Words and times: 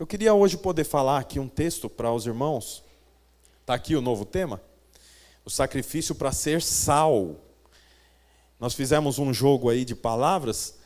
Eu 0.00 0.06
queria 0.06 0.32
hoje 0.32 0.56
poder 0.56 0.84
falar 0.84 1.18
aqui 1.18 1.38
um 1.38 1.46
texto 1.46 1.86
para 1.86 2.10
os 2.10 2.24
irmãos. 2.24 2.82
Está 3.60 3.74
aqui 3.74 3.94
o 3.94 4.00
novo 4.00 4.24
tema: 4.24 4.58
o 5.44 5.50
sacrifício 5.50 6.14
para 6.14 6.32
ser 6.32 6.62
sal. 6.62 7.36
Nós 8.58 8.72
fizemos 8.72 9.18
um 9.18 9.30
jogo 9.30 9.68
aí 9.68 9.84
de 9.84 9.94
palavras, 9.94 10.76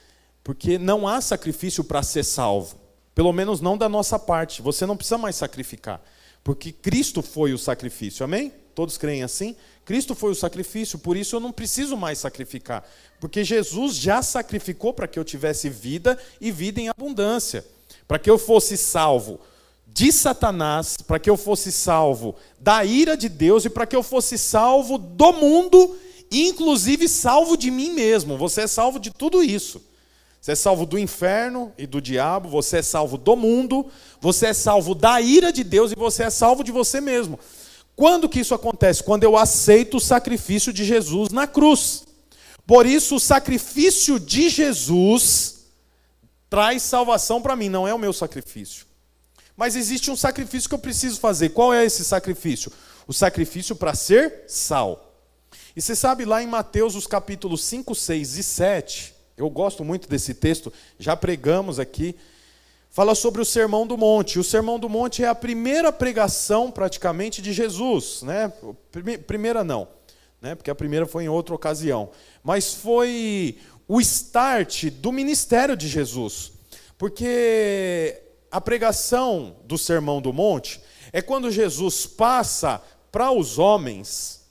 porque 0.42 0.78
não 0.78 1.06
há 1.06 1.20
sacrifício 1.20 1.84
para 1.84 2.02
ser 2.02 2.24
salvo, 2.24 2.76
pelo 3.14 3.32
menos 3.32 3.60
não 3.60 3.78
da 3.78 3.88
nossa 3.88 4.18
parte. 4.18 4.60
Você 4.60 4.84
não 4.84 4.96
precisa 4.96 5.16
mais 5.16 5.36
sacrificar, 5.36 6.02
porque 6.42 6.72
Cristo 6.72 7.22
foi 7.22 7.52
o 7.52 7.58
sacrifício, 7.58 8.24
amém? 8.24 8.52
Todos 8.74 8.98
creem 8.98 9.22
assim? 9.22 9.54
Cristo 9.84 10.16
foi 10.16 10.32
o 10.32 10.34
sacrifício, 10.34 10.98
por 10.98 11.16
isso 11.16 11.36
eu 11.36 11.40
não 11.40 11.52
preciso 11.52 11.96
mais 11.96 12.18
sacrificar, 12.18 12.84
porque 13.20 13.44
Jesus 13.44 13.94
já 13.94 14.22
sacrificou 14.22 14.92
para 14.92 15.06
que 15.06 15.20
eu 15.20 15.24
tivesse 15.24 15.68
vida 15.68 16.18
e 16.40 16.50
vida 16.50 16.80
em 16.80 16.88
abundância 16.88 17.64
para 18.06 18.18
que 18.18 18.30
eu 18.30 18.38
fosse 18.38 18.76
salvo 18.76 19.40
de 19.86 20.10
Satanás, 20.10 20.96
para 21.06 21.20
que 21.20 21.30
eu 21.30 21.36
fosse 21.36 21.70
salvo 21.70 22.34
da 22.58 22.84
ira 22.84 23.16
de 23.16 23.28
Deus 23.28 23.64
e 23.64 23.70
para 23.70 23.86
que 23.86 23.94
eu 23.94 24.02
fosse 24.02 24.36
salvo 24.36 24.98
do 24.98 25.32
mundo, 25.32 25.96
inclusive 26.32 27.08
salvo 27.08 27.56
de 27.56 27.70
mim 27.70 27.90
mesmo. 27.90 28.36
Você 28.36 28.62
é 28.62 28.66
salvo 28.66 28.98
de 28.98 29.10
tudo 29.10 29.42
isso. 29.42 29.80
Você 30.40 30.52
é 30.52 30.56
salvo 30.56 30.84
do 30.84 30.98
inferno 30.98 31.72
e 31.78 31.86
do 31.86 32.02
diabo, 32.02 32.48
você 32.48 32.78
é 32.78 32.82
salvo 32.82 33.16
do 33.16 33.34
mundo, 33.34 33.86
você 34.20 34.48
é 34.48 34.52
salvo 34.52 34.94
da 34.94 35.20
ira 35.20 35.52
de 35.52 35.64
Deus 35.64 35.92
e 35.92 35.94
você 35.94 36.24
é 36.24 36.30
salvo 36.30 36.62
de 36.64 36.72
você 36.72 37.00
mesmo. 37.00 37.38
Quando 37.96 38.28
que 38.28 38.40
isso 38.40 38.54
acontece? 38.54 39.02
Quando 39.02 39.22
eu 39.22 39.36
aceito 39.36 39.96
o 39.96 40.00
sacrifício 40.00 40.72
de 40.72 40.84
Jesus 40.84 41.30
na 41.30 41.46
cruz. 41.46 42.04
Por 42.66 42.84
isso, 42.84 43.16
o 43.16 43.20
sacrifício 43.20 44.18
de 44.18 44.48
Jesus 44.48 45.53
traz 46.54 46.84
salvação 46.84 47.42
para 47.42 47.56
mim, 47.56 47.68
não 47.68 47.88
é 47.88 47.92
o 47.92 47.98
meu 47.98 48.12
sacrifício. 48.12 48.86
Mas 49.56 49.74
existe 49.74 50.08
um 50.08 50.14
sacrifício 50.14 50.68
que 50.68 50.74
eu 50.76 50.78
preciso 50.78 51.18
fazer. 51.18 51.48
Qual 51.48 51.74
é 51.74 51.84
esse 51.84 52.04
sacrifício? 52.04 52.70
O 53.08 53.12
sacrifício 53.12 53.74
para 53.74 53.92
ser 53.92 54.44
sal. 54.46 55.20
E 55.74 55.82
você 55.82 55.96
sabe 55.96 56.24
lá 56.24 56.40
em 56.40 56.46
Mateus, 56.46 56.94
os 56.94 57.08
capítulos 57.08 57.64
5, 57.64 57.92
6 57.92 58.36
e 58.36 58.42
7, 58.44 59.14
eu 59.36 59.50
gosto 59.50 59.84
muito 59.84 60.08
desse 60.08 60.32
texto, 60.32 60.72
já 60.96 61.16
pregamos 61.16 61.80
aqui, 61.80 62.14
fala 62.88 63.16
sobre 63.16 63.42
o 63.42 63.44
Sermão 63.44 63.84
do 63.84 63.98
Monte. 63.98 64.38
O 64.38 64.44
Sermão 64.44 64.78
do 64.78 64.88
Monte 64.88 65.24
é 65.24 65.26
a 65.26 65.34
primeira 65.34 65.90
pregação 65.90 66.70
praticamente 66.70 67.42
de 67.42 67.52
Jesus, 67.52 68.22
né? 68.22 68.52
Primeira 69.26 69.64
não, 69.64 69.88
né? 70.40 70.54
Porque 70.54 70.70
a 70.70 70.74
primeira 70.76 71.04
foi 71.04 71.24
em 71.24 71.28
outra 71.28 71.52
ocasião, 71.52 72.10
mas 72.44 72.74
foi 72.74 73.58
o 73.86 74.00
start 74.00 74.86
do 74.90 75.12
ministério 75.12 75.76
de 75.76 75.88
Jesus. 75.88 76.52
Porque 76.96 78.20
a 78.50 78.60
pregação 78.60 79.56
do 79.64 79.76
Sermão 79.76 80.20
do 80.20 80.32
Monte 80.32 80.80
é 81.12 81.20
quando 81.20 81.50
Jesus 81.50 82.06
passa 82.06 82.80
para 83.10 83.30
os 83.30 83.58
homens 83.58 84.42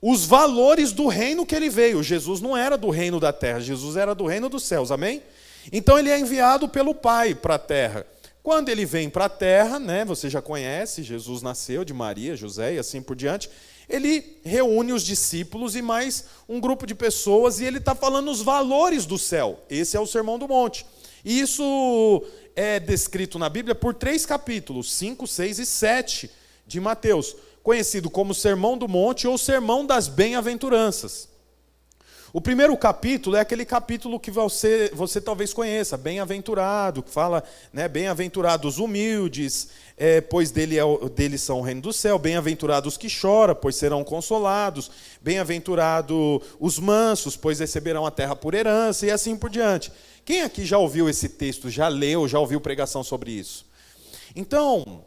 os 0.00 0.26
valores 0.26 0.92
do 0.92 1.06
reino 1.06 1.46
que 1.46 1.54
ele 1.54 1.70
veio. 1.70 2.02
Jesus 2.02 2.40
não 2.40 2.54
era 2.54 2.76
do 2.76 2.90
reino 2.90 3.18
da 3.18 3.32
terra, 3.32 3.60
Jesus 3.60 3.96
era 3.96 4.14
do 4.14 4.26
reino 4.26 4.50
dos 4.50 4.62
céus, 4.64 4.90
amém? 4.90 5.22
Então 5.72 5.98
ele 5.98 6.10
é 6.10 6.18
enviado 6.18 6.68
pelo 6.68 6.94
Pai 6.94 7.34
para 7.34 7.54
a 7.54 7.58
terra. 7.58 8.06
Quando 8.42 8.68
ele 8.68 8.84
vem 8.84 9.08
para 9.08 9.24
a 9.24 9.30
terra, 9.30 9.78
né, 9.78 10.04
você 10.04 10.28
já 10.28 10.42
conhece, 10.42 11.02
Jesus 11.02 11.40
nasceu 11.40 11.82
de 11.82 11.94
Maria, 11.94 12.36
José 12.36 12.74
e 12.74 12.78
assim 12.78 13.00
por 13.00 13.16
diante 13.16 13.48
ele 13.88 14.38
reúne 14.44 14.92
os 14.92 15.02
discípulos 15.02 15.76
e 15.76 15.82
mais 15.82 16.24
um 16.48 16.60
grupo 16.60 16.86
de 16.86 16.94
pessoas 16.94 17.60
e 17.60 17.64
ele 17.64 17.78
está 17.78 17.94
falando 17.94 18.30
os 18.30 18.40
valores 18.40 19.06
do 19.06 19.18
céu. 19.18 19.60
Esse 19.68 19.96
é 19.96 20.00
o 20.00 20.06
Sermão 20.06 20.38
do 20.38 20.48
Monte. 20.48 20.86
E 21.24 21.40
isso 21.40 22.24
é 22.56 22.78
descrito 22.78 23.38
na 23.38 23.48
Bíblia 23.48 23.74
por 23.74 23.94
três 23.94 24.24
capítulos, 24.24 24.92
5, 24.92 25.26
6 25.26 25.58
e 25.58 25.66
7 25.66 26.30
de 26.66 26.80
Mateus, 26.80 27.36
conhecido 27.62 28.10
como 28.10 28.34
Sermão 28.34 28.76
do 28.76 28.88
Monte 28.88 29.26
ou 29.26 29.36
Sermão 29.36 29.86
das 29.86 30.08
Bem-aventuranças. 30.08 31.28
O 32.36 32.40
primeiro 32.40 32.76
capítulo 32.76 33.36
é 33.36 33.40
aquele 33.40 33.64
capítulo 33.64 34.18
que 34.18 34.28
você, 34.28 34.90
você 34.92 35.20
talvez 35.20 35.54
conheça, 35.54 35.96
bem-aventurado, 35.96 37.00
que 37.00 37.08
fala, 37.08 37.44
né, 37.72 37.86
bem-aventurados 37.86 38.78
humildes, 38.78 39.68
é, 39.96 40.20
pois 40.20 40.50
dele 40.50 40.76
é, 40.76 40.82
deles 41.14 41.42
são 41.42 41.60
o 41.60 41.62
reino 41.62 41.80
do 41.80 41.92
céu, 41.92 42.18
bem-aventurados 42.18 42.96
que 42.96 43.08
choram, 43.08 43.54
pois 43.54 43.76
serão 43.76 44.02
consolados, 44.02 44.90
bem-aventurados 45.22 46.40
os 46.58 46.76
mansos, 46.80 47.36
pois 47.36 47.60
receberão 47.60 48.04
a 48.04 48.10
terra 48.10 48.34
por 48.34 48.52
herança, 48.52 49.06
e 49.06 49.12
assim 49.12 49.36
por 49.36 49.48
diante. 49.48 49.92
Quem 50.24 50.42
aqui 50.42 50.66
já 50.66 50.76
ouviu 50.76 51.08
esse 51.08 51.28
texto, 51.28 51.70
já 51.70 51.86
leu, 51.86 52.26
já 52.26 52.40
ouviu 52.40 52.60
pregação 52.60 53.04
sobre 53.04 53.30
isso? 53.30 53.64
Então, 54.34 55.04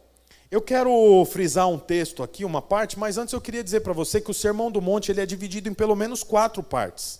eu 0.49 0.61
quero 0.61 1.25
frisar 1.25 1.67
um 1.67 1.77
texto 1.77 2.23
aqui, 2.23 2.45
uma 2.45 2.61
parte, 2.61 2.97
mas 2.97 3.17
antes 3.17 3.33
eu 3.33 3.41
queria 3.41 3.63
dizer 3.63 3.81
para 3.81 3.91
você 3.91 4.21
que 4.21 4.31
o 4.31 4.33
Sermão 4.33 4.71
do 4.71 4.81
Monte 4.81 5.11
ele 5.11 5.19
é 5.19 5.25
dividido 5.25 5.67
em 5.67 5.73
pelo 5.73 5.95
menos 5.95 6.23
quatro 6.23 6.63
partes. 6.63 7.19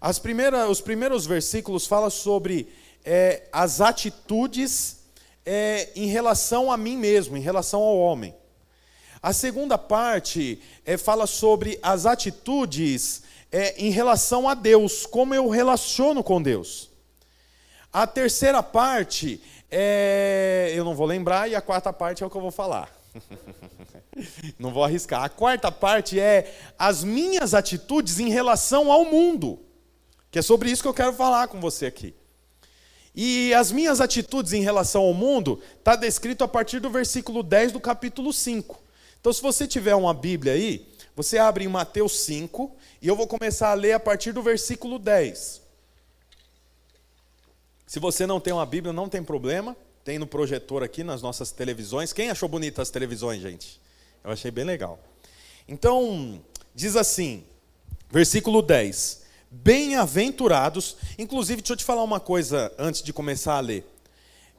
As 0.00 0.20
primeiras, 0.20 0.68
os 0.68 0.80
primeiros 0.80 1.26
versículos 1.26 1.86
falam 1.86 2.08
sobre 2.08 2.68
é, 3.04 3.48
as 3.52 3.80
atitudes 3.80 4.98
é, 5.44 5.90
em 5.96 6.06
relação 6.06 6.70
a 6.70 6.76
mim 6.76 6.96
mesmo, 6.96 7.36
em 7.36 7.40
relação 7.40 7.82
ao 7.82 7.98
homem. 7.98 8.32
A 9.20 9.32
segunda 9.32 9.76
parte 9.76 10.60
é, 10.84 10.96
fala 10.96 11.26
sobre 11.26 11.80
as 11.82 12.06
atitudes 12.06 13.22
é, 13.50 13.74
em 13.76 13.90
relação 13.90 14.48
a 14.48 14.54
Deus, 14.54 15.04
como 15.04 15.34
eu 15.34 15.48
relaciono 15.48 16.22
com 16.22 16.40
Deus. 16.40 16.90
A 17.92 18.06
terceira 18.06 18.62
parte 18.62 19.40
é, 19.70 20.72
eu 20.74 20.84
não 20.84 20.94
vou 20.94 21.06
lembrar, 21.06 21.48
e 21.48 21.54
a 21.54 21.60
quarta 21.60 21.92
parte 21.92 22.22
é 22.22 22.26
o 22.26 22.30
que 22.30 22.36
eu 22.36 22.40
vou 22.40 22.50
falar. 22.50 22.90
não 24.58 24.72
vou 24.72 24.84
arriscar. 24.84 25.24
A 25.24 25.28
quarta 25.28 25.70
parte 25.70 26.18
é 26.20 26.54
as 26.78 27.02
minhas 27.02 27.54
atitudes 27.54 28.18
em 28.18 28.28
relação 28.28 28.90
ao 28.90 29.04
mundo, 29.04 29.60
que 30.30 30.38
é 30.38 30.42
sobre 30.42 30.70
isso 30.70 30.82
que 30.82 30.88
eu 30.88 30.94
quero 30.94 31.12
falar 31.12 31.48
com 31.48 31.60
você 31.60 31.86
aqui. 31.86 32.14
E 33.14 33.54
as 33.54 33.72
minhas 33.72 34.00
atitudes 34.00 34.52
em 34.52 34.60
relação 34.60 35.02
ao 35.02 35.14
mundo 35.14 35.60
está 35.78 35.96
descrito 35.96 36.44
a 36.44 36.48
partir 36.48 36.80
do 36.80 36.90
versículo 36.90 37.42
10 37.42 37.72
do 37.72 37.80
capítulo 37.80 38.32
5. 38.32 38.82
Então, 39.18 39.32
se 39.32 39.40
você 39.40 39.66
tiver 39.66 39.94
uma 39.94 40.12
Bíblia 40.12 40.52
aí, 40.52 40.86
você 41.14 41.38
abre 41.38 41.64
em 41.64 41.68
Mateus 41.68 42.20
5 42.20 42.76
e 43.00 43.08
eu 43.08 43.16
vou 43.16 43.26
começar 43.26 43.70
a 43.70 43.74
ler 43.74 43.94
a 43.94 44.00
partir 44.00 44.32
do 44.32 44.42
versículo 44.42 44.98
10. 44.98 45.62
Se 47.86 48.00
você 48.00 48.26
não 48.26 48.40
tem 48.40 48.52
uma 48.52 48.66
Bíblia, 48.66 48.92
não 48.92 49.08
tem 49.08 49.22
problema. 49.22 49.76
Tem 50.04 50.18
no 50.18 50.26
projetor 50.26 50.82
aqui 50.82 51.04
nas 51.04 51.22
nossas 51.22 51.52
televisões. 51.52 52.12
Quem 52.12 52.30
achou 52.30 52.48
bonitas 52.48 52.82
as 52.82 52.90
televisões, 52.90 53.40
gente? 53.40 53.80
Eu 54.24 54.32
achei 54.32 54.50
bem 54.50 54.64
legal. 54.64 54.98
Então, 55.68 56.42
diz 56.74 56.96
assim, 56.96 57.44
versículo 58.10 58.60
10: 58.60 59.22
Bem-aventurados, 59.50 60.96
inclusive, 61.16 61.62
deixa 61.62 61.74
eu 61.74 61.76
te 61.76 61.84
falar 61.84 62.02
uma 62.02 62.18
coisa 62.18 62.72
antes 62.76 63.02
de 63.02 63.12
começar 63.12 63.54
a 63.54 63.60
ler. 63.60 63.86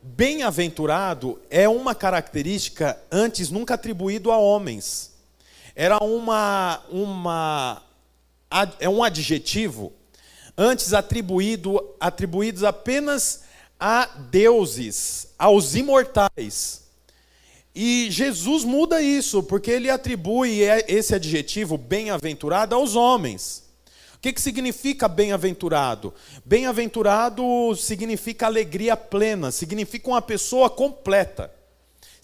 Bem-aventurado 0.02 1.42
é 1.50 1.68
uma 1.68 1.94
característica 1.94 2.98
antes 3.12 3.50
nunca 3.50 3.74
atribuído 3.74 4.32
a 4.32 4.38
homens. 4.38 5.14
Era 5.76 5.98
uma, 6.02 6.82
uma 6.90 7.84
é 8.80 8.88
um 8.88 9.04
adjetivo 9.04 9.92
antes 10.58 10.94
atribuído, 10.94 11.80
atribuídos 12.00 12.64
apenas 12.64 13.44
a 13.80 14.06
deuses, 14.32 15.28
aos 15.38 15.76
imortais. 15.76 16.88
E 17.76 18.08
Jesus 18.10 18.64
muda 18.64 19.00
isso, 19.02 19.44
porque 19.44 19.70
ele 19.70 19.88
atribui 19.88 20.62
esse 20.88 21.14
adjetivo 21.14 21.78
bem-aventurado 21.78 22.74
aos 22.74 22.96
homens. 22.96 23.68
O 24.16 24.20
que, 24.20 24.34
que 24.34 24.42
significa 24.42 25.08
bem-aventurado? 25.08 26.12
Bem-aventurado 26.44 27.44
significa 27.76 28.48
alegria 28.48 28.98
plena, 28.98 29.52
significa 29.52 30.10
uma 30.10 30.24
pessoa 30.24 30.72
completa, 30.72 31.52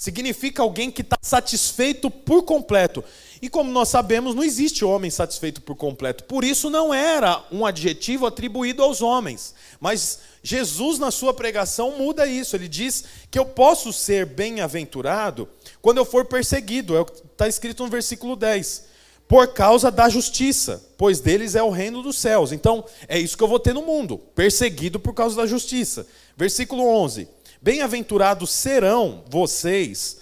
significa 0.03 0.61
alguém 0.61 0.91
que 0.91 1.01
está 1.01 1.17
satisfeito 1.21 2.11
por 2.11 2.43
completo. 2.43 3.01
E 3.41 3.47
como 3.47 3.71
nós 3.71 3.87
sabemos, 3.87 4.35
não 4.35 4.43
existe 4.43 4.83
homem 4.83 5.09
satisfeito 5.09 5.61
por 5.61 5.77
completo. 5.77 6.25
Por 6.25 6.43
isso 6.43 6.69
não 6.69 6.93
era 6.93 7.41
um 7.49 7.65
adjetivo 7.65 8.25
atribuído 8.25 8.83
aos 8.83 9.01
homens. 9.01 9.55
Mas 9.79 10.19
Jesus, 10.43 10.99
na 10.99 11.09
sua 11.09 11.33
pregação, 11.33 11.97
muda 11.97 12.27
isso. 12.27 12.53
Ele 12.53 12.67
diz 12.67 13.05
que 13.31 13.39
eu 13.39 13.45
posso 13.45 13.93
ser 13.93 14.25
bem-aventurado 14.25 15.47
quando 15.81 15.99
eu 15.99 16.05
for 16.05 16.25
perseguido. 16.25 16.99
Está 17.31 17.45
é 17.45 17.49
escrito 17.49 17.81
no 17.83 17.89
versículo 17.89 18.35
10. 18.35 18.91
Por 19.25 19.53
causa 19.53 19.89
da 19.89 20.09
justiça, 20.09 20.83
pois 20.97 21.21
deles 21.21 21.55
é 21.55 21.63
o 21.63 21.69
reino 21.69 22.03
dos 22.03 22.17
céus. 22.17 22.51
Então, 22.51 22.83
é 23.07 23.17
isso 23.17 23.37
que 23.37 23.43
eu 23.43 23.47
vou 23.47 23.59
ter 23.59 23.73
no 23.73 23.81
mundo, 23.81 24.17
perseguido 24.35 24.99
por 24.99 25.13
causa 25.13 25.37
da 25.37 25.47
justiça. 25.47 26.05
Versículo 26.35 26.85
11: 26.85 27.25
Bem-aventurados 27.63 28.49
serão 28.49 29.23
vocês 29.29 30.17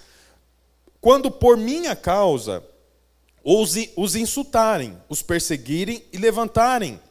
quando 1.01 1.31
por 1.31 1.57
minha 1.57 1.95
causa 1.95 2.63
os, 3.43 4.15
insultarem, 4.15 4.95
os 5.09 5.23
perseguirem 5.23 6.05
e 6.13 6.19
levantarem 6.19 7.01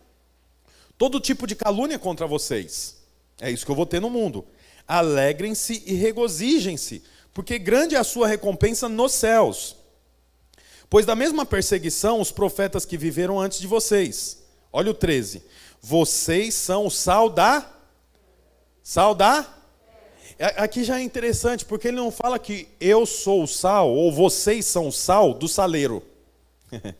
todo 0.97 1.19
tipo 1.19 1.49
de 1.49 1.57
calúnia 1.57 1.99
contra 1.99 2.29
vocês. 2.29 2.99
É 3.41 3.51
isso 3.51 3.65
que 3.65 3.73
eu 3.73 3.75
vou 3.75 3.85
ter 3.85 3.99
no 3.99 4.09
mundo. 4.09 4.47
alegrem-se 4.87 5.83
e 5.85 5.95
regozijem-se, 5.95 7.03
porque 7.35 7.59
grande 7.59 7.97
é 7.97 7.99
a 7.99 8.05
sua 8.05 8.29
recompensa 8.29 8.89
nos 8.89 9.11
céus. 9.11 9.75
Pois 10.89 11.05
da 11.05 11.17
mesma 11.17 11.45
perseguição 11.45 12.21
os 12.21 12.31
profetas 12.31 12.85
que 12.85 12.97
viveram 12.97 13.41
antes 13.41 13.59
de 13.59 13.67
vocês. 13.67 14.45
Olha 14.73 14.93
o 14.93 14.95
13. 14.95 15.43
Vocês 15.83 16.55
são 16.55 16.87
o 16.87 16.91
sal 16.91 17.29
da 17.29 17.69
sal 18.81 19.13
da 19.13 19.57
Aqui 20.57 20.85
já 20.85 20.99
é 20.99 21.03
interessante, 21.03 21.67
porque 21.67 21.89
ele 21.89 21.99
não 21.99 22.11
fala 22.11 22.39
que 22.39 22.67
eu 22.81 23.05
sou 23.05 23.43
o 23.43 23.47
sal 23.47 23.91
ou 23.91 24.11
vocês 24.11 24.65
são 24.65 24.89
o 24.89 24.93
sal 24.93 25.35
do 25.35 25.47
saleiro. 25.47 26.03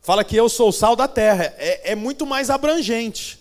fala 0.00 0.22
que 0.22 0.36
eu 0.36 0.48
sou 0.48 0.68
o 0.68 0.72
sal 0.72 0.94
da 0.94 1.08
terra. 1.08 1.52
É, 1.58 1.92
é 1.92 1.94
muito 1.96 2.24
mais 2.24 2.50
abrangente. 2.50 3.40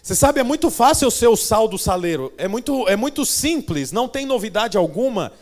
Você 0.00 0.14
sabe, 0.14 0.38
é 0.38 0.44
muito 0.44 0.70
fácil 0.70 1.06
eu 1.06 1.10
ser 1.10 1.26
o 1.26 1.36
sal 1.36 1.66
do 1.66 1.76
saleiro. 1.76 2.32
É 2.38 2.46
muito, 2.46 2.88
é 2.88 2.94
muito 2.94 3.26
simples, 3.26 3.90
não 3.90 4.08
tem 4.08 4.24
novidade 4.24 4.78
alguma 4.78 5.32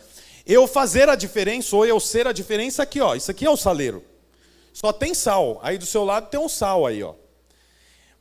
eu 0.45 0.65
fazer 0.65 1.07
a 1.09 1.15
diferença 1.15 1.75
ou 1.75 1.85
eu 1.85 1.99
ser 1.99 2.25
a 2.25 2.31
diferença 2.31 2.81
aqui, 2.81 2.99
ó. 2.99 3.13
Isso 3.13 3.29
aqui 3.29 3.45
é 3.45 3.49
o 3.51 3.55
saleiro. 3.55 4.03
Só 4.73 4.91
tem 4.91 5.13
sal. 5.13 5.59
Aí 5.61 5.77
do 5.77 5.85
seu 5.85 6.03
lado 6.03 6.27
tem 6.27 6.39
um 6.39 6.49
sal 6.49 6.87
aí, 6.87 7.03
ó. 7.03 7.13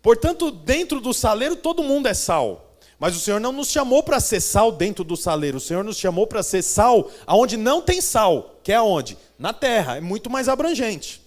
Portanto, 0.02 0.50
dentro 0.50 1.00
do 1.00 1.14
saleiro 1.14 1.56
todo 1.56 1.82
mundo 1.82 2.06
é 2.06 2.12
sal. 2.12 2.67
Mas 2.98 3.14
o 3.16 3.20
Senhor 3.20 3.40
não 3.40 3.52
nos 3.52 3.68
chamou 3.68 4.02
para 4.02 4.18
ser 4.18 4.40
sal 4.40 4.72
dentro 4.72 5.04
do 5.04 5.16
saleiro. 5.16 5.58
O 5.58 5.60
Senhor 5.60 5.84
nos 5.84 5.96
chamou 5.96 6.26
para 6.26 6.42
ser 6.42 6.62
sal 6.62 7.08
aonde 7.26 7.56
não 7.56 7.80
tem 7.80 8.00
sal, 8.00 8.58
que 8.62 8.72
é 8.72 8.76
aonde? 8.76 9.16
Na 9.38 9.52
terra. 9.52 9.96
É 9.96 10.00
muito 10.00 10.28
mais 10.28 10.48
abrangente. 10.48 11.22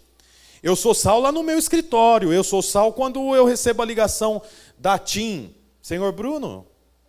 Eu 0.61 0.75
sou 0.75 0.93
sal 0.93 1.19
lá 1.19 1.31
no 1.31 1.41
meu 1.41 1.57
escritório. 1.57 2.33
Eu 2.33 2.43
sou 2.43 2.61
sal 2.61 2.91
quando 2.91 3.33
eu 3.33 3.45
recebo 3.45 3.81
a 3.81 3.85
ligação 3.85 4.41
da 4.77 4.99
TIM. 4.99 5.55
Senhor 5.81 6.11
Bruno, 6.11 6.67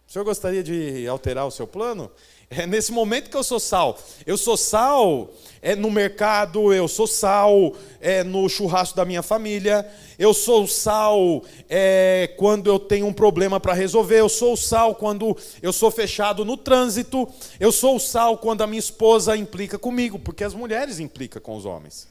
o 0.08 0.12
senhor 0.12 0.24
gostaria 0.24 0.62
de 0.62 1.06
alterar 1.08 1.46
o 1.46 1.50
seu 1.50 1.66
plano? 1.66 2.10
É 2.54 2.66
nesse 2.66 2.92
momento 2.92 3.30
que 3.30 3.36
eu 3.36 3.42
sou 3.42 3.58
sal. 3.58 3.98
Eu 4.26 4.36
sou 4.36 4.56
sal 4.56 5.30
é, 5.62 5.74
no 5.74 5.90
mercado, 5.90 6.72
eu 6.72 6.86
sou 6.86 7.06
sal 7.06 7.72
é, 8.00 8.22
no 8.22 8.48
churrasco 8.48 8.96
da 8.96 9.04
minha 9.04 9.22
família, 9.22 9.88
eu 10.18 10.34
sou 10.34 10.66
sal 10.66 11.42
é, 11.70 12.34
quando 12.36 12.68
eu 12.68 12.78
tenho 12.78 13.06
um 13.06 13.12
problema 13.12 13.58
para 13.58 13.72
resolver, 13.72 14.20
eu 14.20 14.28
sou 14.28 14.56
sal 14.56 14.94
quando 14.94 15.36
eu 15.62 15.72
sou 15.72 15.90
fechado 15.90 16.44
no 16.44 16.56
trânsito, 16.56 17.28
eu 17.58 17.72
sou 17.72 17.98
sal 17.98 18.36
quando 18.36 18.62
a 18.62 18.66
minha 18.66 18.80
esposa 18.80 19.36
implica 19.36 19.78
comigo, 19.78 20.18
porque 20.18 20.44
as 20.44 20.52
mulheres 20.52 20.98
implicam 20.98 21.40
com 21.40 21.56
os 21.56 21.64
homens. 21.64 22.08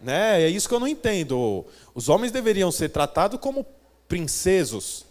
Né? 0.00 0.42
É 0.42 0.48
isso 0.48 0.68
que 0.68 0.74
eu 0.74 0.80
não 0.80 0.88
entendo. 0.88 1.66
Os 1.94 2.08
homens 2.08 2.30
deveriam 2.30 2.70
ser 2.70 2.90
tratados 2.90 3.40
como 3.40 3.66
princesos, 4.08 5.04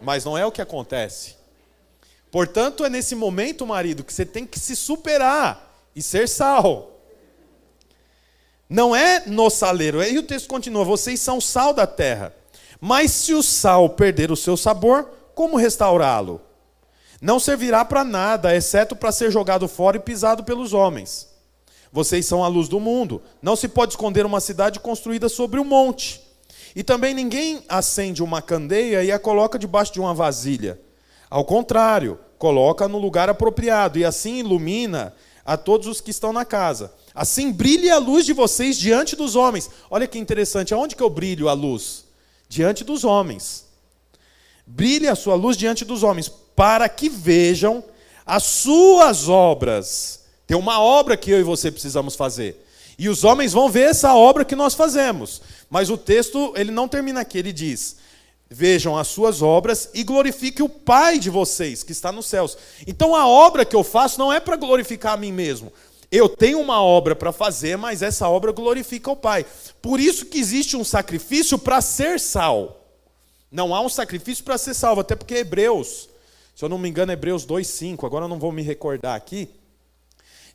mas 0.00 0.24
não 0.24 0.36
é 0.36 0.46
o 0.46 0.52
que 0.52 0.62
acontece. 0.62 1.39
Portanto, 2.30 2.84
é 2.84 2.88
nesse 2.88 3.14
momento, 3.14 3.66
marido, 3.66 4.04
que 4.04 4.12
você 4.12 4.24
tem 4.24 4.46
que 4.46 4.58
se 4.58 4.76
superar 4.76 5.74
e 5.94 6.02
ser 6.02 6.28
sal. 6.28 7.00
Não 8.68 8.94
é 8.94 9.24
no 9.26 9.50
saleiro. 9.50 10.00
Aí 10.00 10.16
o 10.16 10.22
texto 10.22 10.48
continua: 10.48 10.84
vocês 10.84 11.18
são 11.20 11.40
sal 11.40 11.72
da 11.72 11.86
terra. 11.86 12.32
Mas 12.80 13.10
se 13.10 13.34
o 13.34 13.42
sal 13.42 13.90
perder 13.90 14.30
o 14.30 14.36
seu 14.36 14.56
sabor, 14.56 15.10
como 15.34 15.56
restaurá-lo? 15.56 16.40
Não 17.20 17.38
servirá 17.38 17.84
para 17.84 18.04
nada, 18.04 18.54
exceto 18.56 18.96
para 18.96 19.12
ser 19.12 19.30
jogado 19.30 19.68
fora 19.68 19.96
e 19.96 20.00
pisado 20.00 20.44
pelos 20.44 20.72
homens. 20.72 21.28
Vocês 21.92 22.24
são 22.24 22.44
a 22.44 22.48
luz 22.48 22.68
do 22.68 22.78
mundo. 22.78 23.20
Não 23.42 23.56
se 23.56 23.68
pode 23.68 23.92
esconder 23.92 24.24
uma 24.24 24.40
cidade 24.40 24.78
construída 24.78 25.28
sobre 25.28 25.58
um 25.58 25.64
monte. 25.64 26.20
E 26.74 26.84
também 26.84 27.12
ninguém 27.12 27.64
acende 27.68 28.22
uma 28.22 28.40
candeia 28.40 29.02
e 29.02 29.10
a 29.10 29.18
coloca 29.18 29.58
debaixo 29.58 29.92
de 29.92 30.00
uma 30.00 30.14
vasilha 30.14 30.80
ao 31.30 31.44
contrário, 31.44 32.18
coloca 32.36 32.88
no 32.88 32.98
lugar 32.98 33.30
apropriado 33.30 33.98
e 33.98 34.04
assim 34.04 34.38
ilumina 34.38 35.14
a 35.44 35.56
todos 35.56 35.86
os 35.86 36.00
que 36.00 36.10
estão 36.10 36.32
na 36.32 36.44
casa. 36.44 36.92
Assim 37.14 37.52
brilhe 37.52 37.88
a 37.88 37.98
luz 37.98 38.26
de 38.26 38.32
vocês 38.32 38.76
diante 38.76 39.14
dos 39.14 39.36
homens. 39.36 39.70
Olha 39.88 40.08
que 40.08 40.18
interessante, 40.18 40.74
aonde 40.74 40.96
que 40.96 41.02
eu 41.02 41.08
brilho 41.08 41.48
a 41.48 41.52
luz? 41.52 42.04
Diante 42.48 42.82
dos 42.82 43.04
homens. 43.04 43.66
Brilhe 44.66 45.08
a 45.08 45.14
sua 45.14 45.34
luz 45.34 45.56
diante 45.56 45.84
dos 45.84 46.02
homens, 46.02 46.28
para 46.28 46.88
que 46.88 47.08
vejam 47.08 47.82
as 48.26 48.42
suas 48.42 49.28
obras. 49.28 50.24
Tem 50.46 50.56
uma 50.56 50.80
obra 50.80 51.16
que 51.16 51.30
eu 51.30 51.38
e 51.38 51.44
você 51.44 51.70
precisamos 51.70 52.16
fazer. 52.16 52.66
E 52.98 53.08
os 53.08 53.24
homens 53.24 53.52
vão 53.52 53.68
ver 53.70 53.90
essa 53.90 54.14
obra 54.14 54.44
que 54.44 54.56
nós 54.56 54.74
fazemos. 54.74 55.40
Mas 55.68 55.90
o 55.90 55.96
texto, 55.96 56.52
ele 56.56 56.70
não 56.70 56.88
termina 56.88 57.20
aqui, 57.20 57.38
ele 57.38 57.52
diz: 57.52 57.96
vejam 58.50 58.98
as 58.98 59.06
suas 59.06 59.40
obras 59.40 59.88
e 59.94 60.02
glorifique 60.02 60.60
o 60.60 60.68
Pai 60.68 61.20
de 61.20 61.30
vocês 61.30 61.84
que 61.84 61.92
está 61.92 62.10
nos 62.10 62.26
céus. 62.26 62.58
Então 62.84 63.14
a 63.14 63.26
obra 63.26 63.64
que 63.64 63.76
eu 63.76 63.84
faço 63.84 64.18
não 64.18 64.32
é 64.32 64.40
para 64.40 64.56
glorificar 64.56 65.12
a 65.12 65.16
mim 65.16 65.30
mesmo. 65.30 65.72
Eu 66.10 66.28
tenho 66.28 66.58
uma 66.58 66.82
obra 66.82 67.14
para 67.14 67.30
fazer, 67.30 67.78
mas 67.78 68.02
essa 68.02 68.28
obra 68.28 68.50
glorifica 68.50 69.12
o 69.12 69.16
Pai. 69.16 69.46
Por 69.80 70.00
isso 70.00 70.26
que 70.26 70.40
existe 70.40 70.76
um 70.76 70.82
sacrifício 70.82 71.56
para 71.56 71.80
ser 71.80 72.18
sal. 72.18 72.84
Não 73.52 73.72
há 73.72 73.80
um 73.80 73.88
sacrifício 73.88 74.42
para 74.42 74.58
ser 74.58 74.74
salvo, 74.74 75.00
até 75.00 75.14
porque 75.14 75.36
Hebreus, 75.36 76.08
se 76.54 76.64
eu 76.64 76.68
não 76.68 76.78
me 76.78 76.88
engano, 76.88 77.12
Hebreus 77.12 77.46
2:5, 77.46 78.04
agora 78.04 78.24
eu 78.24 78.28
não 78.28 78.40
vou 78.40 78.50
me 78.50 78.62
recordar 78.62 79.14
aqui, 79.14 79.48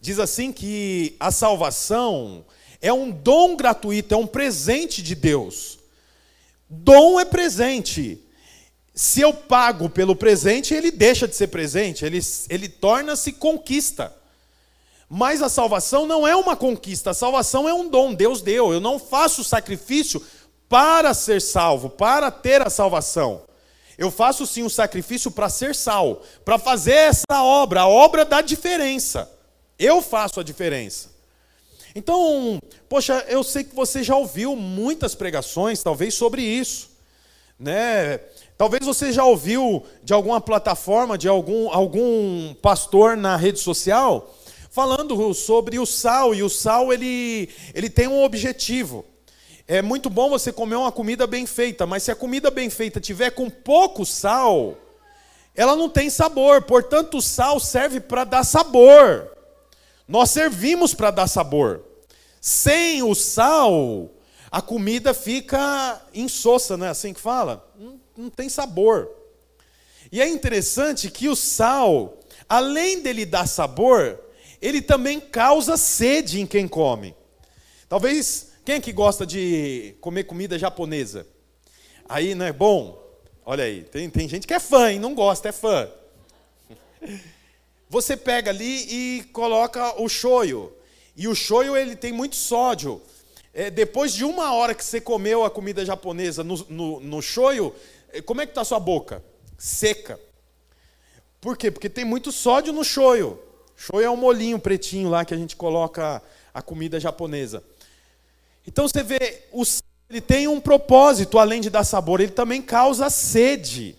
diz 0.01 0.19
assim 0.19 0.51
que 0.51 1.15
a 1.19 1.31
salvação 1.31 2.45
é 2.81 2.91
um 2.91 3.09
dom 3.09 3.56
gratuito, 3.56 4.13
é 4.13 4.18
um 4.18 4.27
presente 4.27 5.01
de 5.01 5.15
Deus. 5.15 5.80
Dom 6.69 7.19
é 7.19 7.25
presente. 7.25 8.21
Se 8.94 9.21
eu 9.21 9.33
pago 9.33 9.89
pelo 9.89 10.15
presente, 10.15 10.73
ele 10.73 10.89
deixa 10.89 11.27
de 11.27 11.35
ser 11.35 11.47
presente, 11.47 12.06
ele, 12.06 12.19
ele 12.50 12.69
torna-se 12.69 13.33
conquista. 13.33 14.13
Mas 15.09 15.41
a 15.41 15.50
salvação 15.50 16.07
não 16.07 16.25
é 16.25 16.35
uma 16.35 16.56
conquista, 16.56 17.12
a 17.12 17.13
salvação 17.13 17.69
é 17.69 17.73
um 17.73 17.89
dom, 17.89 18.13
Deus 18.13 18.41
deu. 18.41 18.73
Eu 18.73 18.79
não 18.79 18.97
faço 18.97 19.44
sacrifício 19.44 20.21
para 20.67 21.13
ser 21.13 21.41
salvo, 21.41 21.89
para 21.89 22.31
ter 22.31 22.62
a 22.62 22.69
salvação. 22.69 23.44
Eu 23.97 24.12
faço 24.12 24.45
sim 24.45 24.63
o 24.63 24.65
um 24.65 24.69
sacrifício 24.69 25.29
para 25.31 25.50
ser 25.50 25.75
sal, 25.75 26.21
para 26.44 26.57
fazer 26.57 26.94
essa 26.94 27.44
obra, 27.44 27.81
a 27.81 27.88
obra 27.88 28.25
da 28.25 28.41
diferença. 28.41 29.31
Eu 29.77 30.01
faço 30.01 30.39
a 30.39 30.44
diferença. 30.44 31.14
Então, 31.97 32.59
poxa, 32.89 33.24
eu 33.30 33.42
sei 33.42 33.63
que 33.63 33.74
você 33.74 34.03
já 34.03 34.18
ouviu 34.18 34.53
muitas 34.53 35.15
pregações, 35.15 35.81
talvez, 35.81 36.13
sobre 36.13 36.42
isso. 36.42 36.89
Né? 37.57 38.19
Talvez 38.57 38.86
você 38.86 39.13
já 39.13 39.24
ouviu 39.24 39.81
de 40.03 40.13
alguma 40.13 40.42
plataforma, 40.42 41.18
de 41.18 41.30
algum, 41.30 41.69
algum 41.69 42.53
pastor 42.56 43.15
na 43.15 43.38
rede 43.38 43.59
social, 43.59 44.36
falando 44.69 45.34
sobre 45.34 45.79
o 45.79 45.86
sal, 45.86 46.36
e 46.36 46.43
o 46.43 46.50
sal 46.50 46.91
ele, 46.91 47.48
ele 47.74 47.89
tem 47.89 48.10
um 48.10 48.25
objetivo. 48.25 49.05
É 49.65 49.81
muito 49.81 50.10
bom 50.10 50.29
você 50.29 50.51
comer 50.51 50.75
uma 50.75 50.91
comida 50.91 51.25
bem 51.25 51.46
feita, 51.46 51.86
mas 51.86 52.03
se 52.03 52.12
a 52.12 52.15
comida 52.15 52.51
bem 52.51 52.70
feita 52.70 53.00
tiver 53.00 53.29
com 53.29 53.50
pouco 53.50 54.05
sal, 54.05 54.75
ela 55.55 55.77
não 55.77 55.88
tem 55.88 56.10
sabor. 56.10 56.62
Portanto, 56.63 57.20
o 57.20 57.22
sal 57.22 57.58
serve 57.58 58.01
para 58.01 58.25
dar 58.25 58.43
sabor. 58.43 59.35
Nós 60.07 60.29
servimos 60.29 60.93
para 60.93 61.12
dar 61.12 61.27
sabor. 61.27 61.83
Sem 62.39 63.01
o 63.01 63.15
sal, 63.15 64.12
a 64.51 64.62
comida 64.62 65.13
fica 65.13 66.01
insossa, 66.13 66.77
não 66.77 66.85
é 66.85 66.89
assim 66.89 67.13
que 67.13 67.19
fala? 67.19 67.67
Não, 68.15 68.29
tem 68.29 68.47
sabor. 68.47 69.09
E 70.12 70.21
é 70.21 70.29
interessante 70.29 71.09
que 71.09 71.27
o 71.27 71.35
sal, 71.35 72.19
além 72.47 73.01
dele 73.01 73.25
dar 73.25 73.47
sabor, 73.47 74.19
ele 74.62 74.81
também 74.81 75.19
causa 75.19 75.75
sede 75.75 76.39
em 76.39 76.45
quem 76.45 76.67
come. 76.67 77.15
Talvez, 77.89 78.51
quem 78.63 78.75
é 78.75 78.79
que 78.79 78.91
gosta 78.91 79.25
de 79.25 79.95
comer 80.00 80.25
comida 80.25 80.57
japonesa? 80.57 81.25
Aí, 82.07 82.35
não 82.35 82.45
é 82.45 82.53
bom? 82.53 83.03
Olha 83.43 83.63
aí, 83.63 83.83
tem, 83.83 84.09
tem 84.09 84.29
gente 84.29 84.45
que 84.47 84.53
é 84.53 84.59
fã 84.59 84.91
e 84.91 85.00
não 85.00 85.15
gosta, 85.15 85.50
é 85.50 85.51
fã. 85.51 85.89
Você 87.96 88.18
pega 88.18 88.52
ali 88.52 89.20
e 89.20 89.24
coloca 89.32 90.02
o 90.02 90.10
shoyu. 90.10 90.70
E 91.16 91.30
o 91.30 91.34
shoyu 91.34 91.78
ele 91.78 91.96
tem 91.96 92.12
muito 92.12 92.36
sódio. 92.36 93.02
É, 93.54 93.72
depois 93.72 94.14
de 94.14 94.25
uma 94.25 94.54
hora 94.54 94.75
que 94.75 94.84
você 94.84 95.00
comeu 95.00 95.46
a 95.46 95.50
comida 95.50 95.86
japonesa 95.86 96.44
no, 96.44 97.00
no, 97.00 97.22
shoyu, 97.22 97.74
é, 98.12 98.22
como 98.22 98.42
é 98.42 98.46
que 98.46 98.52
está 98.52 98.60
a 98.60 98.66
sua 98.66 98.82
boca? 98.82 99.24
Seca. 99.58 100.20
Por 101.40 101.56
quê? 101.56 101.72
Porque 101.72 101.90
tem 101.90 102.04
muito 102.04 102.34
sódio 102.34 102.74
no 102.74 102.84
shoyu. 102.84 103.40
Shoyu 103.78 104.04
é 104.04 104.10
um 104.10 104.18
molinho 104.18 104.60
pretinho 104.60 105.08
lá 105.08 105.24
que 105.24 105.34
a 105.34 105.38
gente 105.38 105.56
coloca 105.56 106.22
a 106.54 106.62
comida 106.62 107.00
japonesa. 107.00 107.64
Então 108.68 108.90
você 108.90 109.04
vê, 109.04 109.44
o 109.54 109.64
ele 110.10 110.20
tem 110.20 110.50
um 110.50 110.60
propósito 110.60 111.40
além 111.40 111.62
de 111.62 111.70
dar 111.70 111.86
sabor, 111.86 112.20
ele 112.20 112.34
também 112.34 112.62
causa 112.62 113.10
sede. 113.10 113.98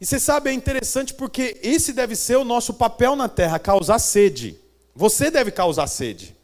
E 0.00 0.04
você 0.04 0.20
sabe, 0.20 0.50
é 0.50 0.52
interessante 0.52 1.14
porque 1.14 1.58
esse 1.62 1.92
deve 1.92 2.14
ser 2.14 2.36
o 2.36 2.44
nosso 2.44 2.74
papel 2.74 3.16
na 3.16 3.28
terra, 3.28 3.58
causar 3.58 3.98
sede. 3.98 4.60
Você 4.94 5.30
deve 5.30 5.50
causar 5.50 5.86
sede. 5.86 6.36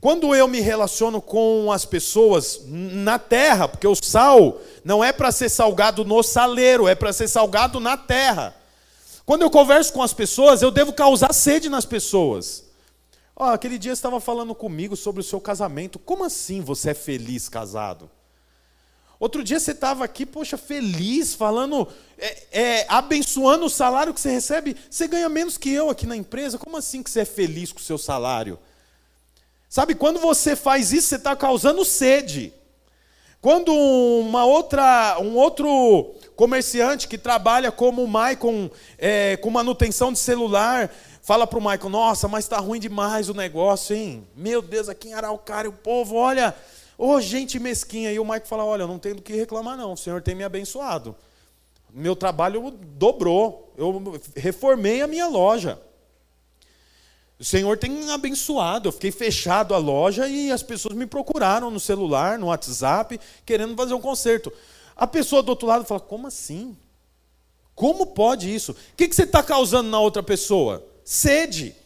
Quando 0.00 0.34
eu 0.34 0.46
me 0.46 0.60
relaciono 0.60 1.20
com 1.22 1.72
as 1.72 1.84
pessoas 1.84 2.60
na 2.66 3.18
terra, 3.18 3.66
porque 3.66 3.86
o 3.86 3.94
sal 3.94 4.60
não 4.84 5.02
é 5.02 5.12
para 5.12 5.32
ser 5.32 5.48
salgado 5.48 6.04
no 6.04 6.22
saleiro, 6.22 6.86
é 6.86 6.94
para 6.94 7.12
ser 7.12 7.28
salgado 7.28 7.80
na 7.80 7.96
terra. 7.96 8.54
Quando 9.24 9.42
eu 9.42 9.50
converso 9.50 9.92
com 9.92 10.02
as 10.02 10.12
pessoas, 10.12 10.62
eu 10.62 10.70
devo 10.70 10.92
causar 10.92 11.32
sede 11.32 11.68
nas 11.68 11.84
pessoas. 11.84 12.64
Oh, 13.34 13.44
aquele 13.44 13.78
dia 13.78 13.92
estava 13.92 14.20
falando 14.20 14.54
comigo 14.54 14.96
sobre 14.96 15.20
o 15.20 15.24
seu 15.24 15.40
casamento. 15.40 15.98
Como 15.98 16.24
assim 16.24 16.60
você 16.60 16.90
é 16.90 16.94
feliz 16.94 17.48
casado? 17.48 18.10
Outro 19.18 19.42
dia 19.42 19.58
você 19.58 19.70
estava 19.70 20.04
aqui, 20.04 20.26
poxa, 20.26 20.58
feliz, 20.58 21.34
falando, 21.34 21.88
é, 22.18 22.42
é, 22.52 22.86
abençoando 22.88 23.64
o 23.66 23.70
salário 23.70 24.12
que 24.12 24.20
você 24.20 24.30
recebe. 24.30 24.76
Você 24.90 25.08
ganha 25.08 25.28
menos 25.28 25.56
que 25.56 25.70
eu 25.70 25.88
aqui 25.88 26.06
na 26.06 26.16
empresa. 26.16 26.58
Como 26.58 26.76
assim 26.76 27.02
que 27.02 27.10
você 27.10 27.20
é 27.20 27.24
feliz 27.24 27.72
com 27.72 27.80
o 27.80 27.82
seu 27.82 27.96
salário? 27.96 28.58
Sabe, 29.68 29.94
quando 29.94 30.20
você 30.20 30.54
faz 30.54 30.92
isso, 30.92 31.08
você 31.08 31.16
está 31.16 31.34
causando 31.34 31.84
sede. 31.84 32.52
Quando 33.40 33.72
uma 33.72 34.44
outra, 34.44 35.18
um 35.20 35.36
outro 35.36 36.14
comerciante 36.34 37.08
que 37.08 37.16
trabalha 37.16 37.70
como 37.70 38.02
o 38.02 38.08
Maicon, 38.08 38.70
é, 38.98 39.36
com 39.36 39.50
manutenção 39.50 40.12
de 40.12 40.18
celular, 40.18 40.90
fala 41.22 41.46
para 41.46 41.58
o 41.58 41.62
Maicon, 41.62 41.88
nossa, 41.88 42.28
mas 42.28 42.44
está 42.44 42.58
ruim 42.58 42.80
demais 42.80 43.28
o 43.28 43.34
negócio, 43.34 43.94
hein? 43.94 44.26
Meu 44.36 44.60
Deus, 44.60 44.88
aqui 44.88 45.08
em 45.08 45.14
Araucária 45.14 45.70
o 45.70 45.72
povo, 45.72 46.16
olha, 46.16 46.54
ô 46.98 47.10
oh, 47.10 47.20
gente 47.20 47.58
mesquinha. 47.58 48.12
E 48.12 48.18
o 48.18 48.24
Maicon 48.24 48.46
fala, 48.46 48.64
olha, 48.64 48.82
eu 48.82 48.88
não 48.88 48.98
tenho 48.98 49.16
do 49.16 49.22
que 49.22 49.34
reclamar 49.34 49.76
não, 49.76 49.92
o 49.92 49.96
Senhor 49.96 50.22
tem 50.22 50.34
me 50.34 50.44
abençoado. 50.44 51.14
Meu 51.92 52.14
trabalho 52.14 52.70
dobrou, 52.70 53.72
eu 53.76 54.20
reformei 54.34 55.00
a 55.00 55.06
minha 55.06 55.26
loja. 55.26 55.80
O 57.38 57.44
Senhor 57.44 57.76
tem 57.78 58.10
abençoado. 58.10 58.88
Eu 58.88 58.92
fiquei 58.92 59.10
fechado 59.10 59.74
a 59.74 59.78
loja 59.78 60.28
e 60.28 60.50
as 60.50 60.62
pessoas 60.62 60.94
me 60.94 61.06
procuraram 61.06 61.70
no 61.70 61.80
celular, 61.80 62.38
no 62.38 62.46
WhatsApp, 62.46 63.20
querendo 63.44 63.76
fazer 63.76 63.94
um 63.94 64.00
conserto. 64.00 64.52
A 64.94 65.06
pessoa 65.06 65.42
do 65.42 65.50
outro 65.50 65.66
lado 65.66 65.84
fala: 65.84 66.00
Como 66.00 66.26
assim? 66.26 66.76
Como 67.76 68.06
pode 68.06 68.52
isso? 68.52 68.72
O 68.72 68.76
que, 68.96 69.06
você 69.06 69.24
está 69.24 69.42
causando 69.42 69.90
na 69.90 70.00
outra 70.00 70.22
pessoa? 70.22 70.82
Sede. 71.04 71.76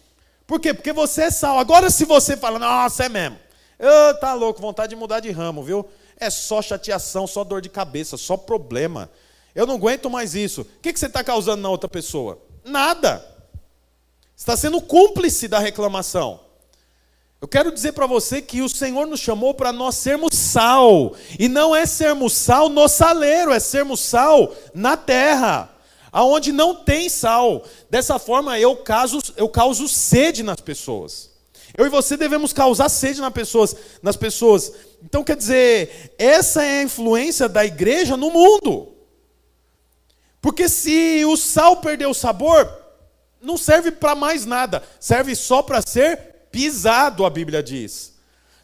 Por 0.46 0.60
quê? 0.60 0.72
Porque 0.72 0.92
você 0.92 1.22
é 1.22 1.30
sal. 1.32 1.58
Agora, 1.58 1.90
se 1.90 2.04
você 2.04 2.36
fala, 2.36 2.60
nossa, 2.60 3.04
é 3.04 3.08
mesmo. 3.08 3.36
Oh, 3.80 4.14
tá 4.14 4.34
louco, 4.34 4.60
vontade 4.60 4.90
de 4.90 4.96
mudar 4.96 5.20
de 5.20 5.30
ramo, 5.30 5.62
viu? 5.62 5.88
É 6.18 6.28
só 6.28 6.60
chateação, 6.60 7.26
só 7.26 7.42
dor 7.42 7.62
de 7.62 7.70
cabeça, 7.70 8.18
só 8.18 8.36
problema. 8.36 9.10
Eu 9.54 9.66
não 9.66 9.76
aguento 9.76 10.10
mais 10.10 10.34
isso. 10.34 10.60
O 10.60 10.64
que, 10.82 10.96
você 10.96 11.06
está 11.06 11.24
causando 11.24 11.62
na 11.62 11.70
outra 11.70 11.88
pessoa? 11.88 12.38
Nada 12.62 13.26
está 14.36 14.56
sendo 14.56 14.80
cúmplice 14.80 15.48
da 15.48 15.58
reclamação. 15.58 16.40
Eu 17.40 17.48
quero 17.48 17.72
dizer 17.72 17.92
para 17.92 18.06
você 18.06 18.42
que 18.42 18.60
o 18.60 18.68
Senhor 18.68 19.06
nos 19.06 19.20
chamou 19.20 19.54
para 19.54 19.72
nós 19.72 19.94
sermos 19.94 20.34
sal, 20.34 21.14
e 21.38 21.48
não 21.48 21.74
é 21.74 21.86
sermos 21.86 22.34
sal 22.34 22.68
no 22.68 22.86
saleiro, 22.86 23.50
é 23.50 23.58
sermos 23.58 24.00
sal 24.00 24.54
na 24.74 24.94
terra, 24.94 25.70
aonde 26.12 26.52
não 26.52 26.74
tem 26.74 27.08
sal. 27.08 27.64
Dessa 27.88 28.18
forma 28.18 28.58
eu 28.58 28.76
causo, 28.76 29.20
eu 29.38 29.48
causo 29.48 29.88
sede 29.88 30.42
nas 30.42 30.60
pessoas. 30.60 31.29
Eu 31.80 31.86
e 31.86 31.88
você 31.88 32.14
devemos 32.14 32.52
causar 32.52 32.90
sede 32.90 33.22
nas 33.22 33.32
pessoas, 33.32 33.74
nas 34.02 34.14
pessoas. 34.14 34.70
Então 35.02 35.24
quer 35.24 35.34
dizer, 35.34 36.14
essa 36.18 36.62
é 36.62 36.80
a 36.80 36.82
influência 36.82 37.48
da 37.48 37.64
igreja 37.64 38.18
no 38.18 38.30
mundo. 38.30 38.92
Porque 40.42 40.68
se 40.68 41.24
o 41.24 41.38
sal 41.38 41.78
perder 41.78 42.04
o 42.04 42.12
sabor, 42.12 42.70
não 43.40 43.56
serve 43.56 43.90
para 43.90 44.14
mais 44.14 44.44
nada, 44.44 44.82
serve 45.00 45.34
só 45.34 45.62
para 45.62 45.80
ser 45.80 46.18
pisado, 46.52 47.24
a 47.24 47.30
Bíblia 47.30 47.62
diz. 47.62 48.12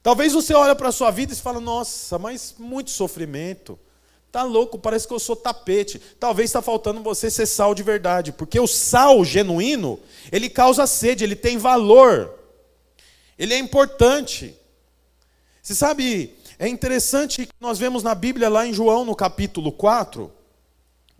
Talvez 0.03 0.35
você 0.35 0.53
olhe 0.53 0.75
para 0.75 0.91
a 0.91 0.93
sua 0.93 1.11
vida 1.11 1.33
e 1.33 1.37
fala: 1.37 1.59
Nossa, 1.59 2.19
mas 2.19 2.55
muito 2.59 2.91
sofrimento. 2.91 3.79
Tá 4.31 4.43
louco, 4.43 4.79
parece 4.79 5.09
que 5.09 5.15
eu 5.15 5.19
sou 5.19 5.35
tapete. 5.35 5.99
Talvez 6.21 6.51
está 6.51 6.61
faltando 6.61 7.03
você 7.03 7.31
ser 7.31 7.47
sal 7.47 7.75
de 7.75 7.83
verdade, 7.83 8.31
porque 8.31 8.61
o 8.61 8.67
sal 8.67 9.25
genuíno, 9.25 9.99
ele 10.31 10.51
causa 10.51 10.87
sede, 10.87 11.25
ele 11.25 11.35
tem 11.35 11.57
valor. 11.57 12.37
Ele 13.39 13.55
é 13.55 13.59
importante. 13.59 14.55
Você 15.63 15.75
sabe, 15.75 16.37
é 16.59 16.69
interessante 16.69 17.47
que 17.47 17.53
nós 17.61 17.79
vemos 17.79 18.03
na 18.03 18.15
Bíblia 18.15 18.49
lá 18.49 18.67
em 18.67 18.73
João 18.73 19.05
no 19.05 19.15
capítulo 19.15 19.73
4, 19.73 20.33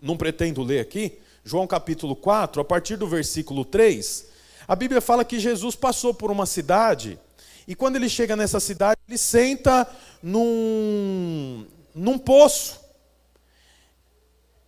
não 0.01 0.17
pretendo 0.17 0.63
ler 0.63 0.79
aqui, 0.79 1.19
João 1.43 1.67
capítulo 1.67 2.15
4, 2.15 2.61
a 2.61 2.65
partir 2.65 2.95
do 2.95 3.07
versículo 3.07 3.63
3, 3.63 4.25
a 4.67 4.75
Bíblia 4.75 4.99
fala 4.99 5.23
que 5.23 5.39
Jesus 5.39 5.75
passou 5.75 6.13
por 6.13 6.31
uma 6.31 6.45
cidade, 6.45 7.19
e 7.67 7.75
quando 7.75 7.97
ele 7.97 8.07
chega 8.07 8.35
nessa 8.35 8.59
cidade, 8.59 8.99
ele 9.07 9.17
senta 9.17 9.87
num, 10.23 11.65
num 11.93 12.17
poço. 12.17 12.79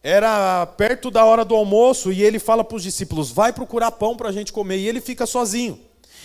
Era 0.03 0.65
perto 0.65 1.09
da 1.09 1.23
hora 1.25 1.45
do 1.45 1.55
almoço, 1.55 2.11
e 2.11 2.21
ele 2.21 2.39
fala 2.39 2.63
para 2.63 2.75
os 2.75 2.83
discípulos: 2.83 3.31
vai 3.31 3.53
procurar 3.53 3.91
pão 3.91 4.15
para 4.15 4.29
a 4.29 4.31
gente 4.31 4.51
comer, 4.51 4.77
e 4.77 4.87
ele 4.87 4.99
fica 4.99 5.25
sozinho. 5.25 5.79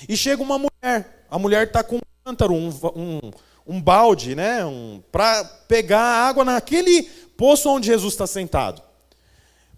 E 0.08 0.16
chega 0.16 0.42
uma 0.42 0.58
mulher, 0.58 1.13
a 1.30 1.38
mulher 1.38 1.66
está 1.66 1.82
com 1.82 1.96
um 1.96 2.00
cântaro, 2.24 2.54
um, 2.54 2.68
um, 2.94 3.30
um 3.66 3.80
balde, 3.80 4.34
né, 4.34 4.64
um, 4.64 5.02
para 5.10 5.44
pegar 5.68 6.00
água 6.00 6.44
naquele 6.44 7.02
poço 7.36 7.68
onde 7.68 7.86
Jesus 7.86 8.14
está 8.14 8.26
sentado. 8.26 8.82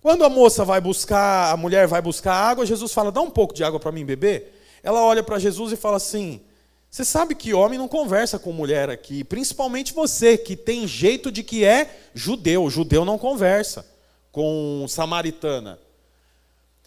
Quando 0.00 0.24
a 0.24 0.28
moça 0.28 0.64
vai 0.64 0.80
buscar, 0.80 1.52
a 1.52 1.56
mulher 1.56 1.86
vai 1.86 2.00
buscar 2.00 2.34
água, 2.34 2.64
Jesus 2.64 2.92
fala: 2.92 3.10
dá 3.10 3.20
um 3.20 3.30
pouco 3.30 3.54
de 3.54 3.64
água 3.64 3.80
para 3.80 3.90
mim 3.90 4.04
beber. 4.04 4.54
Ela 4.82 5.02
olha 5.02 5.22
para 5.22 5.38
Jesus 5.38 5.72
e 5.72 5.76
fala 5.76 5.96
assim: 5.96 6.40
você 6.88 7.04
sabe 7.04 7.34
que 7.34 7.52
homem 7.52 7.78
não 7.78 7.88
conversa 7.88 8.38
com 8.38 8.52
mulher 8.52 8.88
aqui, 8.88 9.24
principalmente 9.24 9.92
você 9.92 10.38
que 10.38 10.56
tem 10.56 10.86
jeito 10.86 11.30
de 11.30 11.42
que 11.42 11.64
é 11.64 12.08
judeu. 12.14 12.70
Judeu 12.70 13.04
não 13.04 13.18
conversa 13.18 13.86
com 14.32 14.86
samaritana. 14.88 15.78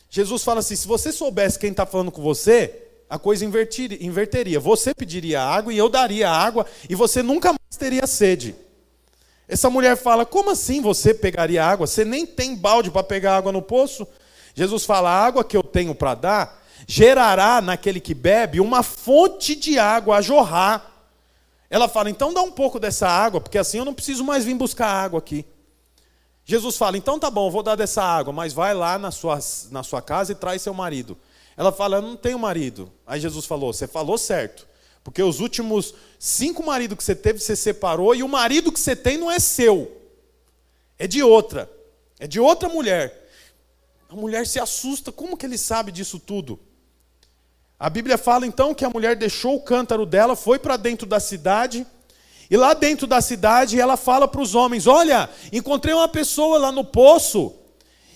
Jesus 0.10 0.44
fala 0.44 0.62
assim: 0.62 0.76
se 0.76 0.88
você 0.88 1.12
soubesse 1.12 1.60
quem 1.60 1.72
está 1.72 1.86
falando 1.86 2.12
com 2.12 2.22
você, 2.22 2.89
a 3.10 3.18
coisa 3.18 3.44
inverteria. 3.44 4.60
Você 4.60 4.94
pediria 4.94 5.42
água 5.42 5.74
e 5.74 5.78
eu 5.78 5.90
daria 5.90 6.30
água 6.30 6.66
e 6.88 6.94
você 6.94 7.24
nunca 7.24 7.50
mais 7.50 7.78
teria 7.78 8.06
sede. 8.06 8.56
Essa 9.48 9.70
mulher 9.70 9.98
fala: 9.98 10.26
Como 10.26 10.52
assim 10.52 10.80
você 10.80 11.14
pegaria 11.14 11.66
água? 11.66 11.88
Você 11.88 12.06
nem 12.06 12.26
tem 12.26 12.56
balde 12.56 12.92
para 12.92 13.04
pegar 13.04 13.38
água 13.38 13.52
no 13.52 13.64
poço? 13.64 14.08
Jesus 14.54 14.86
fala: 14.86 15.10
A 15.10 15.26
água 15.26 15.44
que 15.44 15.58
eu 15.58 15.64
tenho 15.64 15.96
para 15.96 16.14
dar 16.14 16.60
gerará 16.88 17.60
naquele 17.60 18.00
que 18.00 18.14
bebe 18.14 18.62
uma 18.62 18.84
fonte 18.84 19.56
de 19.56 19.80
água 19.80 20.18
a 20.18 20.22
jorrar. 20.22 20.92
Ela 21.68 21.90
fala: 21.90 22.12
Então 22.12 22.32
dá 22.32 22.44
um 22.44 22.52
pouco 22.52 22.80
dessa 22.80 23.08
água, 23.08 23.42
porque 23.42 23.58
assim 23.58 23.80
eu 23.80 23.86
não 23.86 23.94
preciso 23.94 24.24
mais 24.24 24.46
vir 24.46 24.54
buscar 24.54 24.88
água 24.88 25.18
aqui. 25.18 25.44
Jesus 26.46 26.78
fala: 26.78 26.96
Então 26.96 27.18
tá 27.18 27.32
bom, 27.32 27.50
vou 27.50 27.64
dar 27.64 27.76
dessa 27.76 28.04
água, 28.04 28.32
mas 28.32 28.54
vai 28.54 28.76
lá 28.76 29.00
na 29.00 29.10
sua, 29.10 29.40
na 29.72 29.82
sua 29.82 30.02
casa 30.02 30.32
e 30.32 30.36
traz 30.36 30.62
seu 30.62 30.76
marido. 30.76 31.18
Ela 31.60 31.74
fala: 31.74 31.98
Eu 31.98 32.02
não 32.02 32.16
tenho 32.16 32.40
marido. 32.40 32.90
Aí 33.06 33.20
Jesus 33.20 33.46
falou: 33.46 33.74
Você 33.74 33.86
falou 33.86 34.18
certo. 34.18 34.66
Porque 35.04 35.22
os 35.22 35.42
últimos 35.42 35.94
cinco 36.18 36.66
maridos 36.66 36.98
que 36.98 37.04
você 37.04 37.14
teve, 37.14 37.38
você 37.40 37.54
separou, 37.54 38.16
e 38.16 38.24
o 38.24 38.30
marido 38.30 38.72
que 38.72 38.80
você 38.80 38.96
tem 38.96 39.18
não 39.18 39.30
é 39.30 39.40
seu, 39.40 39.92
é 40.98 41.06
de 41.06 41.22
outra, 41.22 41.70
é 42.18 42.28
de 42.28 42.40
outra 42.40 42.70
mulher. 42.70 43.30
A 44.08 44.16
mulher 44.16 44.48
se 44.48 44.58
assusta, 44.58 45.12
como 45.12 45.36
que 45.36 45.46
ele 45.46 45.58
sabe 45.58 45.92
disso 45.92 46.18
tudo? 46.18 46.58
A 47.78 47.90
Bíblia 47.90 48.18
fala 48.18 48.48
então 48.48 48.74
que 48.74 48.86
a 48.86 48.90
mulher 48.90 49.18
deixou 49.18 49.56
o 49.56 49.62
cântaro 49.62 50.06
dela, 50.06 50.38
foi 50.38 50.60
para 50.60 50.78
dentro 50.78 51.06
da 51.06 51.20
cidade, 51.20 51.86
e 52.50 52.56
lá 52.56 52.74
dentro 52.74 53.06
da 53.06 53.20
cidade 53.20 53.80
ela 53.80 53.98
fala 53.98 54.30
para 54.30 54.42
os 54.42 54.56
homens: 54.56 54.88
Olha, 54.88 55.30
encontrei 55.52 55.94
uma 55.94 56.08
pessoa 56.08 56.58
lá 56.58 56.72
no 56.72 56.86
poço, 56.86 57.54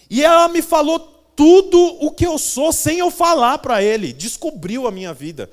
e 0.10 0.24
ela 0.24 0.48
me 0.48 0.62
falou 0.62 1.13
tudo 1.36 1.80
o 2.00 2.12
que 2.12 2.26
eu 2.26 2.38
sou 2.38 2.72
sem 2.72 3.00
eu 3.00 3.12
falar 3.12 3.58
para 3.60 3.84
ele, 3.84 4.14
descobriu 4.14 4.88
a 4.88 4.92
minha 4.92 5.14
vida. 5.14 5.50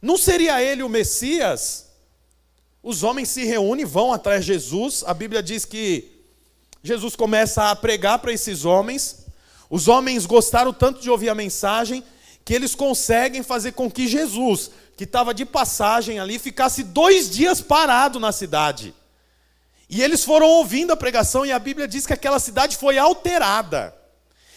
Não 0.00 0.16
seria 0.16 0.62
ele 0.62 0.82
o 0.82 0.88
Messias? 0.88 1.86
Os 2.82 3.02
homens 3.02 3.30
se 3.30 3.44
reúnem, 3.44 3.84
vão 3.84 4.12
atrás 4.12 4.44
de 4.44 4.52
Jesus. 4.52 5.02
A 5.06 5.14
Bíblia 5.14 5.42
diz 5.42 5.64
que 5.64 6.12
Jesus 6.82 7.16
começa 7.16 7.70
a 7.70 7.76
pregar 7.76 8.18
para 8.18 8.32
esses 8.32 8.64
homens. 8.64 9.24
Os 9.70 9.88
homens 9.88 10.26
gostaram 10.26 10.72
tanto 10.72 11.00
de 11.00 11.08
ouvir 11.08 11.30
a 11.30 11.34
mensagem 11.34 12.04
que 12.44 12.52
eles 12.52 12.74
conseguem 12.74 13.42
fazer 13.42 13.72
com 13.72 13.90
que 13.90 14.06
Jesus, 14.06 14.70
que 14.96 15.04
estava 15.04 15.32
de 15.32 15.46
passagem 15.46 16.20
ali, 16.20 16.38
ficasse 16.38 16.82
dois 16.82 17.30
dias 17.30 17.62
parado 17.62 18.20
na 18.20 18.32
cidade. 18.32 18.94
E 19.88 20.02
eles 20.02 20.22
foram 20.22 20.46
ouvindo 20.46 20.92
a 20.92 20.96
pregação 20.96 21.46
e 21.46 21.52
a 21.52 21.58
Bíblia 21.58 21.88
diz 21.88 22.06
que 22.06 22.12
aquela 22.12 22.38
cidade 22.38 22.76
foi 22.76 22.98
alterada. 22.98 23.94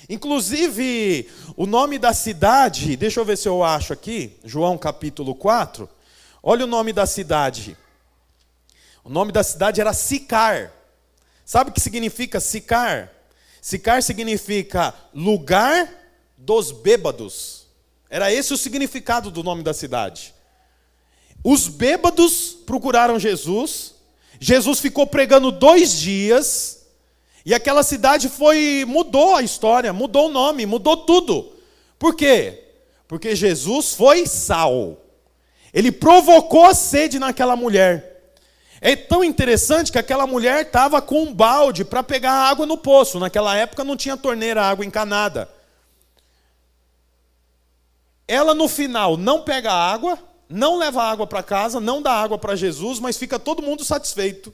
Inclusive, 0.09 1.29
o 1.55 1.65
nome 1.65 1.99
da 1.99 2.13
cidade, 2.13 2.95
deixa 2.95 3.19
eu 3.19 3.25
ver 3.25 3.37
se 3.37 3.47
eu 3.47 3.63
acho 3.63 3.91
aqui, 3.91 4.37
João 4.43 4.77
capítulo 4.77 5.35
4. 5.35 5.89
Olha 6.41 6.63
o 6.63 6.67
nome 6.67 6.93
da 6.93 7.05
cidade. 7.05 7.77
O 9.03 9.09
nome 9.09 9.31
da 9.31 9.43
cidade 9.43 9.81
era 9.81 9.93
Sicar. 9.93 10.71
Sabe 11.45 11.69
o 11.69 11.73
que 11.73 11.81
significa 11.81 12.39
Sicar? 12.39 13.11
Sicar 13.61 14.01
significa 14.01 14.93
lugar 15.13 15.89
dos 16.37 16.71
bêbados. 16.71 17.67
Era 18.09 18.31
esse 18.31 18.53
o 18.53 18.57
significado 18.57 19.29
do 19.29 19.43
nome 19.43 19.61
da 19.61 19.73
cidade. 19.73 20.33
Os 21.43 21.67
bêbados 21.67 22.57
procuraram 22.65 23.19
Jesus. 23.19 23.95
Jesus 24.39 24.79
ficou 24.79 25.05
pregando 25.05 25.51
dois 25.51 25.91
dias. 25.91 26.76
E 27.47 27.53
aquela 27.53 27.81
cidade 27.81 28.27
foi 28.27 28.83
mudou 28.85 29.33
a 29.33 29.41
história, 29.41 29.93
mudou 29.93 30.27
o 30.27 30.31
nome, 30.33 30.65
mudou 30.65 30.97
tudo. 30.97 31.53
Por 31.97 32.13
quê? 32.13 32.61
Porque 33.07 33.37
Jesus 33.37 33.93
foi 33.93 34.27
sal. 34.27 34.97
Ele 35.73 35.89
provocou 35.89 36.65
a 36.65 36.73
sede 36.73 37.17
naquela 37.17 37.55
mulher. 37.55 38.33
É 38.81 38.97
tão 38.97 39.23
interessante 39.23 39.93
que 39.93 39.97
aquela 39.97 40.27
mulher 40.27 40.63
estava 40.63 41.01
com 41.01 41.23
um 41.23 41.33
balde 41.33 41.85
para 41.85 42.03
pegar 42.03 42.33
água 42.33 42.65
no 42.65 42.77
poço. 42.77 43.17
Naquela 43.17 43.55
época 43.55 43.85
não 43.85 43.95
tinha 43.95 44.17
torneira, 44.17 44.61
água 44.61 44.83
encanada. 44.85 45.49
Ela 48.27 48.53
no 48.53 48.67
final 48.67 49.15
não 49.15 49.43
pega 49.43 49.71
água, 49.71 50.19
não 50.49 50.77
leva 50.77 51.01
água 51.01 51.25
para 51.25 51.41
casa, 51.41 51.79
não 51.79 52.01
dá 52.01 52.11
água 52.11 52.37
para 52.37 52.57
Jesus, 52.57 52.99
mas 52.99 53.15
fica 53.15 53.39
todo 53.39 53.63
mundo 53.63 53.85
satisfeito. 53.85 54.53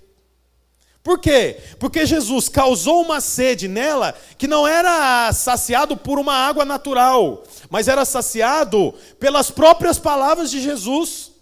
Por 1.04 1.20
quê? 1.20 1.58
Porque 1.80 2.06
Jesus 2.06 2.48
causou 2.48 3.02
uma 3.02 3.20
sede 3.20 3.68
nela 3.68 4.16
que 4.38 4.48
não 4.48 4.66
era 4.66 5.34
saciado 5.34 5.98
por 5.98 6.18
uma 6.18 6.34
água 6.34 6.64
natural, 6.64 7.44
mas 7.70 7.90
era 7.90 8.06
saciado 8.06 8.94
pelas 9.20 9.52
próprias 9.52 10.00
palavras 10.00 10.50
de 10.50 10.62
Jesus. 10.62 11.34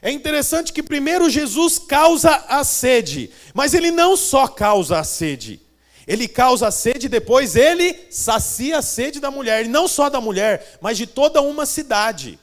É 0.00 0.12
interessante 0.12 0.72
que 0.72 0.80
primeiro 0.80 1.28
Jesus 1.28 1.76
causa 1.76 2.44
a 2.48 2.62
sede, 2.62 3.32
mas 3.52 3.74
ele 3.74 3.90
não 3.90 4.16
só 4.16 4.46
causa 4.46 5.00
a 5.00 5.04
sede, 5.04 5.60
ele 6.06 6.28
causa 6.28 6.68
a 6.68 6.70
sede 6.70 7.06
e 7.06 7.10
depois 7.10 7.56
ele 7.56 8.06
sacia 8.08 8.78
a 8.78 8.82
sede 8.82 9.18
da 9.18 9.28
mulher, 9.28 9.64
e 9.64 9.68
não 9.68 9.88
só 9.88 10.08
da 10.08 10.20
mulher, 10.20 10.78
mas 10.80 10.96
de 10.96 11.04
toda 11.04 11.42
uma 11.42 11.66
cidade. 11.66 12.38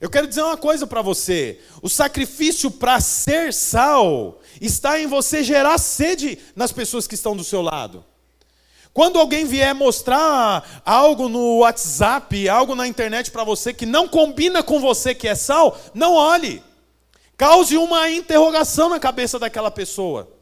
Eu 0.00 0.08
quero 0.08 0.26
dizer 0.26 0.42
uma 0.42 0.56
coisa 0.56 0.86
para 0.86 1.02
você: 1.02 1.60
o 1.82 1.88
sacrifício 1.88 2.70
para 2.70 3.00
ser 3.00 3.52
sal 3.52 4.40
está 4.60 5.00
em 5.00 5.06
você 5.06 5.42
gerar 5.42 5.78
sede 5.78 6.38
nas 6.54 6.72
pessoas 6.72 7.06
que 7.06 7.14
estão 7.14 7.36
do 7.36 7.44
seu 7.44 7.62
lado. 7.62 8.04
Quando 8.92 9.18
alguém 9.18 9.44
vier 9.44 9.74
mostrar 9.74 10.82
algo 10.84 11.28
no 11.28 11.58
WhatsApp, 11.58 12.48
algo 12.48 12.74
na 12.74 12.86
internet 12.86 13.30
para 13.30 13.44
você 13.44 13.72
que 13.72 13.86
não 13.86 14.08
combina 14.08 14.62
com 14.62 14.80
você 14.80 15.14
que 15.14 15.28
é 15.28 15.34
sal, 15.34 15.78
não 15.94 16.14
olhe. 16.14 16.62
Cause 17.36 17.76
uma 17.76 18.10
interrogação 18.10 18.88
na 18.88 18.98
cabeça 18.98 19.38
daquela 19.38 19.70
pessoa. 19.70 20.37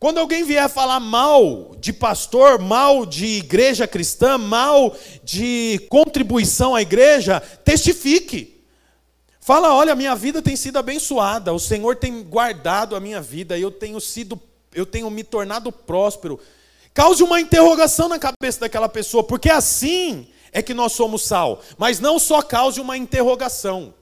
Quando 0.00 0.16
alguém 0.16 0.44
vier 0.44 0.66
falar 0.70 0.98
mal 0.98 1.76
de 1.78 1.92
pastor, 1.92 2.58
mal 2.58 3.04
de 3.04 3.26
igreja 3.36 3.86
cristã, 3.86 4.38
mal 4.38 4.96
de 5.22 5.78
contribuição 5.90 6.74
à 6.74 6.80
igreja, 6.80 7.38
testifique. 7.38 8.64
Fala, 9.38 9.74
olha, 9.74 9.94
minha 9.94 10.16
vida 10.16 10.40
tem 10.40 10.56
sido 10.56 10.78
abençoada, 10.78 11.52
o 11.52 11.58
Senhor 11.58 11.96
tem 11.96 12.22
guardado 12.22 12.96
a 12.96 13.00
minha 13.00 13.20
vida, 13.20 13.58
eu 13.58 13.70
tenho 13.70 14.00
sido, 14.00 14.40
eu 14.74 14.86
tenho 14.86 15.10
me 15.10 15.22
tornado 15.22 15.70
próspero. 15.70 16.40
Cause 16.94 17.22
uma 17.22 17.38
interrogação 17.38 18.08
na 18.08 18.18
cabeça 18.18 18.60
daquela 18.60 18.88
pessoa, 18.88 19.22
porque 19.22 19.50
assim 19.50 20.28
é 20.50 20.62
que 20.62 20.72
nós 20.72 20.92
somos 20.92 21.24
sal. 21.24 21.62
Mas 21.76 22.00
não 22.00 22.18
só 22.18 22.40
cause 22.40 22.80
uma 22.80 22.96
interrogação, 22.96 23.92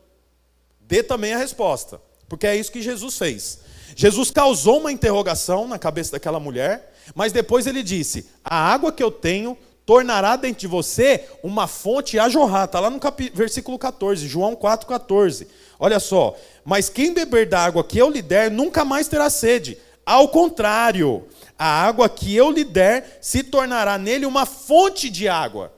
dê 0.80 1.02
também 1.02 1.34
a 1.34 1.38
resposta, 1.38 2.00
porque 2.28 2.46
é 2.46 2.54
isso 2.54 2.70
que 2.70 2.82
Jesus 2.82 3.18
fez. 3.18 3.66
Jesus 3.96 4.30
causou 4.30 4.78
uma 4.78 4.92
interrogação 4.92 5.66
na 5.66 5.78
cabeça 5.78 6.12
daquela 6.12 6.38
mulher, 6.38 6.94
mas 7.14 7.32
depois 7.32 7.66
ele 7.66 7.82
disse: 7.82 8.28
A 8.44 8.56
água 8.56 8.92
que 8.92 9.02
eu 9.02 9.10
tenho 9.10 9.56
tornará 9.88 10.36
dentro 10.36 10.60
de 10.60 10.66
você 10.66 11.24
uma 11.42 11.66
fonte 11.66 12.18
a 12.18 12.28
jorrar. 12.28 12.66
Está 12.66 12.78
lá 12.78 12.90
no 12.90 13.00
versículo 13.32 13.78
14, 13.78 14.28
João 14.28 14.54
4,14. 14.54 15.46
Olha 15.80 15.98
só. 15.98 16.36
Mas 16.62 16.90
quem 16.90 17.14
beber 17.14 17.48
da 17.48 17.64
água 17.64 17.82
que 17.82 17.96
eu 17.96 18.10
lhe 18.10 18.20
der, 18.20 18.50
nunca 18.50 18.84
mais 18.84 19.08
terá 19.08 19.30
sede. 19.30 19.78
Ao 20.04 20.28
contrário, 20.28 21.26
a 21.58 21.66
água 21.66 22.06
que 22.08 22.36
eu 22.36 22.50
lhe 22.50 22.64
der 22.64 23.18
se 23.22 23.42
tornará 23.42 23.96
nele 23.96 24.26
uma 24.26 24.44
fonte 24.44 25.08
de 25.08 25.26
água. 25.26 25.72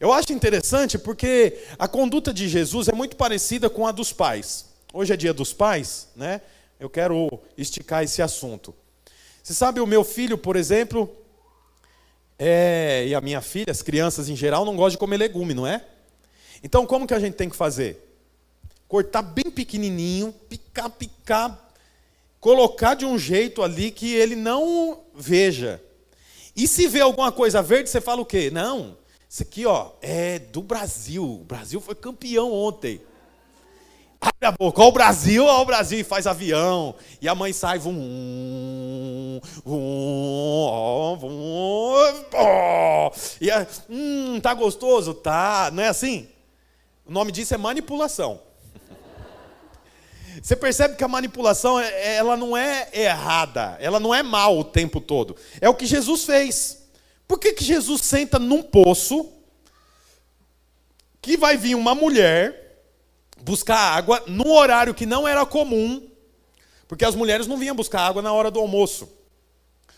Eu 0.00 0.12
acho 0.12 0.32
interessante 0.32 0.98
porque 0.98 1.58
a 1.78 1.86
conduta 1.86 2.32
de 2.32 2.48
Jesus 2.48 2.88
é 2.88 2.92
muito 2.92 3.16
parecida 3.16 3.68
com 3.68 3.86
a 3.86 3.92
dos 3.92 4.12
pais. 4.12 4.66
Hoje 4.92 5.12
é 5.12 5.16
dia 5.16 5.34
dos 5.34 5.52
pais, 5.52 6.08
né? 6.16 6.40
Eu 6.84 6.90
quero 6.90 7.40
esticar 7.56 8.04
esse 8.04 8.20
assunto. 8.20 8.74
Você 9.42 9.54
sabe, 9.54 9.80
o 9.80 9.86
meu 9.86 10.04
filho, 10.04 10.36
por 10.36 10.54
exemplo, 10.54 11.10
é, 12.38 13.06
e 13.06 13.14
a 13.14 13.22
minha 13.22 13.40
filha, 13.40 13.70
as 13.70 13.80
crianças 13.80 14.28
em 14.28 14.36
geral, 14.36 14.66
não 14.66 14.76
gostam 14.76 14.90
de 14.90 14.98
comer 14.98 15.16
legume, 15.16 15.54
não 15.54 15.66
é? 15.66 15.82
Então, 16.62 16.84
como 16.84 17.06
que 17.06 17.14
a 17.14 17.18
gente 17.18 17.36
tem 17.36 17.48
que 17.48 17.56
fazer? 17.56 18.18
Cortar 18.86 19.22
bem 19.22 19.50
pequenininho, 19.50 20.30
picar, 20.46 20.90
picar, 20.90 21.70
colocar 22.38 22.92
de 22.92 23.06
um 23.06 23.18
jeito 23.18 23.62
ali 23.62 23.90
que 23.90 24.14
ele 24.14 24.36
não 24.36 25.04
veja. 25.14 25.82
E 26.54 26.68
se 26.68 26.86
vê 26.86 27.00
alguma 27.00 27.32
coisa 27.32 27.62
verde, 27.62 27.88
você 27.88 27.98
fala 27.98 28.20
o 28.20 28.26
quê? 28.26 28.50
Não, 28.50 28.94
isso 29.26 29.42
aqui 29.42 29.64
ó, 29.64 29.92
é 30.02 30.38
do 30.38 30.60
Brasil. 30.60 31.24
O 31.24 31.44
Brasil 31.44 31.80
foi 31.80 31.94
campeão 31.94 32.52
ontem. 32.52 33.00
Abre 34.24 34.46
a 34.46 34.52
boca, 34.52 34.80
ó 34.80 34.88
o 34.88 34.92
Brasil, 34.92 35.44
ó 35.44 35.60
o 35.60 35.66
Brasil, 35.66 36.00
e 36.00 36.04
faz 36.04 36.26
avião. 36.26 36.94
E 37.20 37.28
a 37.28 37.34
mãe 37.34 37.52
sai, 37.52 37.78
vum, 37.78 39.38
vum, 39.62 41.18
vum. 41.20 43.10
E 43.38 43.50
a, 43.50 43.66
hum, 43.86 44.40
tá 44.40 44.54
gostoso? 44.54 45.12
Tá, 45.12 45.70
não 45.70 45.82
é 45.82 45.88
assim? 45.88 46.26
O 47.04 47.12
nome 47.12 47.32
disso 47.32 47.52
é 47.52 47.58
manipulação. 47.58 48.40
Você 50.42 50.56
percebe 50.56 50.96
que 50.96 51.04
a 51.04 51.08
manipulação 51.08 51.78
é, 51.78 52.16
ela 52.16 52.34
não 52.34 52.56
é 52.56 52.88
errada, 52.94 53.76
ela 53.78 54.00
não 54.00 54.14
é 54.14 54.22
mal 54.22 54.58
o 54.58 54.64
tempo 54.64 55.02
todo. 55.02 55.36
É 55.60 55.68
o 55.68 55.74
que 55.74 55.84
Jesus 55.84 56.24
fez. 56.24 56.82
Por 57.28 57.38
que, 57.38 57.52
que 57.52 57.62
Jesus 57.62 58.00
senta 58.00 58.38
num 58.38 58.62
poço 58.62 59.30
que 61.20 61.36
vai 61.36 61.58
vir 61.58 61.74
uma 61.74 61.94
mulher 61.94 62.63
buscar 63.44 63.78
água 63.78 64.22
num 64.26 64.50
horário 64.50 64.94
que 64.94 65.04
não 65.04 65.28
era 65.28 65.44
comum? 65.44 66.02
Porque 66.88 67.04
as 67.04 67.14
mulheres 67.14 67.46
não 67.46 67.56
vinham 67.56 67.76
buscar 67.76 68.00
água 68.00 68.22
na 68.22 68.32
hora 68.32 68.50
do 68.50 68.58
almoço. 68.58 69.08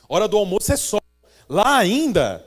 Hora 0.09 0.27
do 0.29 0.37
almoço 0.37 0.73
é 0.73 0.77
sol. 0.77 1.01
Lá 1.49 1.77
ainda, 1.77 2.45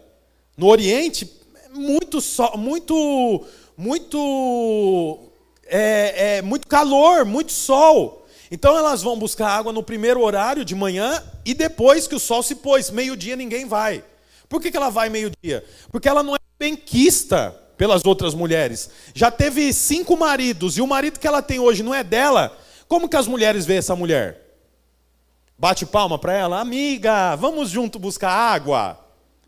no 0.57 0.67
Oriente, 0.67 1.31
muito 1.73 2.19
sol, 2.19 2.57
muito, 2.57 3.45
muito 3.77 5.19
é, 5.65 6.37
é, 6.37 6.41
muito 6.41 6.67
calor, 6.67 7.25
muito 7.25 7.51
sol. 7.51 8.25
Então 8.51 8.75
elas 8.77 9.01
vão 9.01 9.17
buscar 9.17 9.49
água 9.49 9.71
no 9.71 9.83
primeiro 9.83 10.21
horário 10.21 10.65
de 10.65 10.75
manhã 10.75 11.23
e 11.45 11.53
depois 11.53 12.07
que 12.07 12.15
o 12.15 12.19
sol 12.19 12.43
se 12.43 12.55
pôs. 12.55 12.89
Meio-dia 12.89 13.35
ninguém 13.35 13.65
vai. 13.65 14.03
Por 14.49 14.61
que, 14.61 14.71
que 14.71 14.77
ela 14.77 14.89
vai 14.89 15.09
meio-dia? 15.09 15.63
Porque 15.91 16.09
ela 16.09 16.23
não 16.23 16.35
é 16.35 16.39
benquista 16.57 17.55
pelas 17.79 18.03
outras 18.03 18.33
mulheres. 18.33 18.89
Já 19.13 19.31
teve 19.31 19.71
cinco 19.71 20.17
maridos 20.17 20.77
e 20.77 20.81
o 20.81 20.85
marido 20.85 21.17
que 21.17 21.25
ela 21.25 21.41
tem 21.41 21.59
hoje 21.59 21.81
não 21.81 21.95
é 21.95 22.03
dela. 22.03 22.55
Como 22.89 23.07
que 23.07 23.15
as 23.15 23.25
mulheres 23.25 23.65
veem 23.65 23.79
essa 23.79 23.95
mulher? 23.95 24.57
Bate 25.57 25.85
palma 25.85 26.19
para 26.19 26.33
ela, 26.33 26.59
amiga, 26.59 27.37
vamos 27.37 27.69
junto 27.69 27.97
buscar 27.97 28.31
água. 28.31 28.99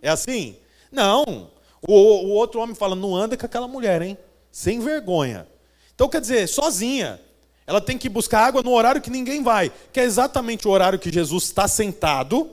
É 0.02 0.10
assim? 0.10 0.56
Não. 0.90 1.52
O, 1.86 1.94
o 1.94 2.30
outro 2.30 2.62
homem 2.62 2.74
fala, 2.74 2.96
não 2.96 3.14
anda 3.14 3.36
com 3.36 3.46
aquela 3.46 3.68
mulher, 3.68 4.02
hein? 4.02 4.18
Sem 4.50 4.80
vergonha. 4.80 5.46
Então, 5.94 6.08
quer 6.08 6.22
dizer, 6.22 6.48
sozinha. 6.48 7.20
Ela 7.68 7.82
tem 7.82 7.98
que 7.98 8.08
buscar 8.08 8.46
água 8.46 8.64
no 8.64 8.72
horário 8.72 9.02
que 9.02 9.10
ninguém 9.10 9.44
vai, 9.44 9.74
que 9.92 10.00
é 10.00 10.04
exatamente 10.04 10.66
o 10.70 10.72
horário 10.72 10.98
que 10.98 11.12
Jesus 11.12 11.44
está 11.44 11.68
sentado, 11.68 12.52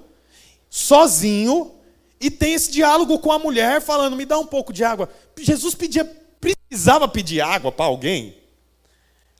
sozinho, 0.68 1.78
e 2.20 2.30
tem 2.30 2.54
esse 2.54 2.70
diálogo 2.70 3.18
com 3.18 3.30
a 3.30 3.38
mulher, 3.38 3.80
falando: 3.80 4.16
me 4.16 4.24
dá 4.24 4.38
um 4.38 4.46
pouco 4.46 4.72
de 4.72 4.82
água. 4.82 5.08
Jesus 5.44 5.74
pedia, 5.74 6.04
precisava 6.40 7.08
pedir 7.08 7.40
água 7.40 7.72
para 7.72 7.86
alguém. 7.86 8.36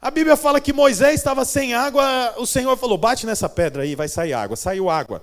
A 0.00 0.10
Bíblia 0.10 0.36
fala 0.36 0.60
que 0.60 0.72
Moisés 0.72 1.14
estava 1.16 1.44
sem 1.44 1.74
água, 1.74 2.34
o 2.36 2.46
Senhor 2.46 2.76
falou: 2.76 2.96
bate 2.96 3.26
nessa 3.26 3.48
pedra 3.48 3.82
aí, 3.82 3.94
vai 3.94 4.08
sair 4.08 4.32
água. 4.32 4.56
Saiu 4.56 4.88
água. 4.88 5.22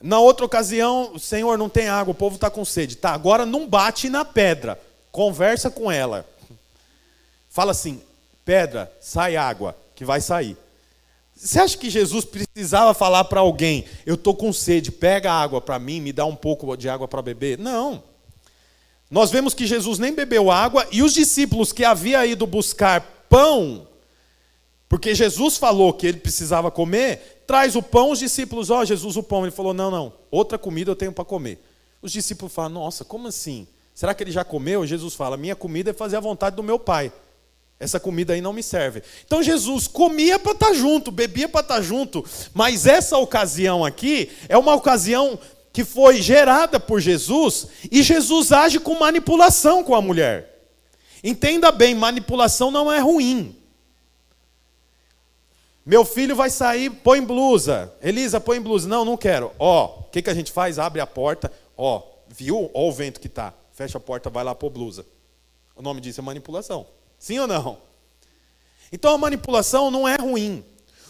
Na 0.00 0.20
outra 0.20 0.46
ocasião, 0.46 1.12
o 1.14 1.18
Senhor 1.18 1.58
não 1.58 1.68
tem 1.68 1.88
água, 1.88 2.12
o 2.12 2.14
povo 2.14 2.36
está 2.36 2.50
com 2.50 2.64
sede. 2.64 2.96
Tá, 2.96 3.10
agora 3.10 3.44
não 3.44 3.66
bate 3.66 4.08
na 4.08 4.24
pedra, 4.24 4.80
conversa 5.10 5.70
com 5.70 5.90
ela. 5.90 6.26
Fala 7.48 7.72
assim: 7.72 8.00
pedra, 8.44 8.92
sai 9.00 9.36
água, 9.36 9.74
que 9.96 10.04
vai 10.04 10.20
sair. 10.20 10.56
Você 11.34 11.60
acha 11.60 11.78
que 11.78 11.88
Jesus 11.88 12.24
precisava 12.24 12.92
falar 12.92 13.24
para 13.24 13.40
alguém: 13.40 13.86
eu 14.04 14.16
estou 14.16 14.34
com 14.34 14.52
sede, 14.52 14.92
pega 14.92 15.32
água 15.32 15.60
para 15.60 15.78
mim, 15.78 16.00
me 16.00 16.12
dá 16.12 16.26
um 16.26 16.36
pouco 16.36 16.76
de 16.76 16.88
água 16.88 17.08
para 17.08 17.22
beber? 17.22 17.58
Não. 17.58 18.02
Nós 19.10 19.30
vemos 19.30 19.54
que 19.54 19.66
Jesus 19.66 19.98
nem 19.98 20.12
bebeu 20.12 20.50
água 20.50 20.86
e 20.92 21.02
os 21.02 21.14
discípulos 21.14 21.72
que 21.72 21.84
haviam 21.84 22.24
ido 22.24 22.46
buscar 22.46 23.00
pão, 23.28 23.86
porque 24.88 25.14
Jesus 25.14 25.56
falou 25.56 25.92
que 25.92 26.06
ele 26.06 26.18
precisava 26.18 26.70
comer, 26.70 27.42
traz 27.46 27.76
o 27.76 27.82
pão, 27.82 28.10
os 28.10 28.18
discípulos, 28.18 28.70
ó 28.70 28.80
oh, 28.80 28.84
Jesus, 28.84 29.16
o 29.16 29.22
pão. 29.22 29.44
Ele 29.44 29.50
falou: 29.50 29.74
não, 29.74 29.90
não, 29.90 30.12
outra 30.30 30.58
comida 30.58 30.90
eu 30.90 30.96
tenho 30.96 31.12
para 31.12 31.24
comer. 31.24 31.62
Os 32.00 32.12
discípulos 32.12 32.52
falam: 32.52 32.70
nossa, 32.70 33.04
como 33.04 33.28
assim? 33.28 33.66
Será 33.94 34.14
que 34.14 34.22
ele 34.22 34.30
já 34.30 34.44
comeu? 34.44 34.86
Jesus 34.86 35.14
fala: 35.14 35.36
minha 35.36 35.56
comida 35.56 35.90
é 35.90 35.94
fazer 35.94 36.16
a 36.16 36.20
vontade 36.20 36.56
do 36.56 36.62
meu 36.62 36.78
pai. 36.78 37.12
Essa 37.80 38.00
comida 38.00 38.32
aí 38.32 38.40
não 38.40 38.52
me 38.52 38.62
serve. 38.62 39.02
Então 39.24 39.42
Jesus 39.42 39.86
comia 39.86 40.38
para 40.38 40.52
estar 40.52 40.68
tá 40.68 40.72
junto, 40.74 41.12
bebia 41.12 41.48
para 41.48 41.60
estar 41.60 41.76
tá 41.76 41.82
junto, 41.82 42.24
mas 42.52 42.86
essa 42.86 43.16
ocasião 43.18 43.84
aqui 43.84 44.30
é 44.48 44.58
uma 44.58 44.74
ocasião 44.74 45.38
que 45.78 45.84
foi 45.84 46.20
gerada 46.20 46.80
por 46.80 46.98
Jesus 46.98 47.68
e 47.88 48.02
Jesus 48.02 48.50
age 48.50 48.80
com 48.80 48.98
manipulação 48.98 49.84
com 49.84 49.94
a 49.94 50.02
mulher. 50.02 50.72
Entenda 51.22 51.70
bem, 51.70 51.94
manipulação 51.94 52.68
não 52.72 52.92
é 52.92 52.98
ruim. 52.98 53.54
Meu 55.86 56.04
filho 56.04 56.34
vai 56.34 56.50
sair, 56.50 56.90
põe 56.90 57.24
blusa. 57.24 57.94
Elisa, 58.02 58.40
põe 58.40 58.60
blusa. 58.60 58.88
Não, 58.88 59.04
não 59.04 59.16
quero. 59.16 59.52
Ó, 59.56 60.00
o 60.00 60.02
que, 60.10 60.20
que 60.20 60.28
a 60.28 60.34
gente 60.34 60.50
faz? 60.50 60.80
Abre 60.80 61.00
a 61.00 61.06
porta. 61.06 61.52
Ó, 61.76 62.02
viu? 62.26 62.72
Ó 62.74 62.88
o 62.88 62.92
vento 62.92 63.20
que 63.20 63.28
tá. 63.28 63.54
Fecha 63.72 63.98
a 63.98 64.00
porta, 64.00 64.28
vai 64.28 64.42
lá 64.42 64.56
pôr 64.56 64.70
blusa. 64.70 65.06
O 65.76 65.80
nome 65.80 66.00
disso 66.00 66.20
é 66.20 66.24
manipulação. 66.24 66.88
Sim 67.20 67.38
ou 67.38 67.46
não? 67.46 67.78
Então 68.90 69.14
a 69.14 69.18
manipulação 69.18 69.92
não 69.92 70.08
é 70.08 70.16
ruim. 70.16 70.64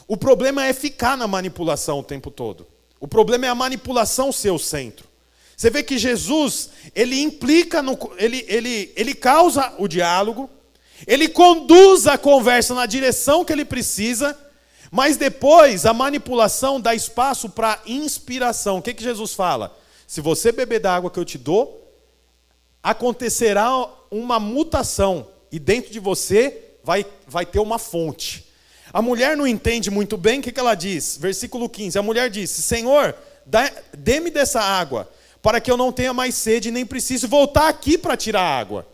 O 0.06 0.14
problema 0.14 0.66
é 0.66 0.74
ficar 0.74 1.16
na 1.16 1.26
manipulação 1.26 2.00
o 2.00 2.04
tempo 2.04 2.30
todo. 2.30 2.66
O 3.00 3.06
problema 3.06 3.46
é 3.46 3.48
a 3.48 3.54
manipulação 3.54 4.32
ser 4.32 4.50
o 4.50 4.58
centro. 4.58 5.06
Você 5.56 5.70
vê 5.70 5.82
que 5.82 5.98
Jesus, 5.98 6.70
ele 6.94 7.20
implica, 7.20 7.82
no, 7.82 7.98
ele, 8.16 8.44
ele, 8.48 8.92
ele 8.94 9.14
causa 9.14 9.74
o 9.78 9.88
diálogo, 9.88 10.48
ele 11.06 11.28
conduz 11.28 12.06
a 12.06 12.16
conversa 12.16 12.74
na 12.74 12.86
direção 12.86 13.44
que 13.44 13.52
ele 13.52 13.64
precisa, 13.64 14.38
mas 14.90 15.16
depois 15.16 15.84
a 15.84 15.92
manipulação 15.92 16.80
dá 16.80 16.94
espaço 16.94 17.48
para 17.48 17.80
inspiração. 17.86 18.78
O 18.78 18.82
que, 18.82 18.94
que 18.94 19.02
Jesus 19.02 19.34
fala? 19.34 19.76
Se 20.06 20.20
você 20.20 20.50
beber 20.52 20.80
da 20.80 20.94
água 20.94 21.10
que 21.10 21.18
eu 21.18 21.24
te 21.24 21.36
dou, 21.36 21.92
acontecerá 22.82 23.68
uma 24.10 24.40
mutação, 24.40 25.28
e 25.52 25.58
dentro 25.58 25.92
de 25.92 25.98
você 26.00 26.76
vai, 26.82 27.04
vai 27.26 27.44
ter 27.44 27.58
uma 27.58 27.78
fonte. 27.78 28.47
A 28.92 29.02
mulher 29.02 29.36
não 29.36 29.46
entende 29.46 29.90
muito 29.90 30.16
bem 30.16 30.40
o 30.40 30.42
que, 30.42 30.58
ela 30.58 30.74
diz. 30.74 31.18
Versículo 31.20 31.68
15: 31.68 31.98
A 31.98 32.02
mulher 32.02 32.30
disse: 32.30 32.62
Senhor, 32.62 33.14
dê-me 33.96 34.30
dessa 34.30 34.60
água, 34.60 35.10
para 35.42 35.60
que 35.60 35.70
eu 35.70 35.76
não 35.76 35.92
tenha 35.92 36.12
mais 36.12 36.34
sede, 36.34 36.70
nem 36.70 36.86
precise 36.86 37.26
voltar 37.26 37.68
aqui 37.68 37.98
para 37.98 38.16
tirar 38.16 38.42
água. 38.42 38.86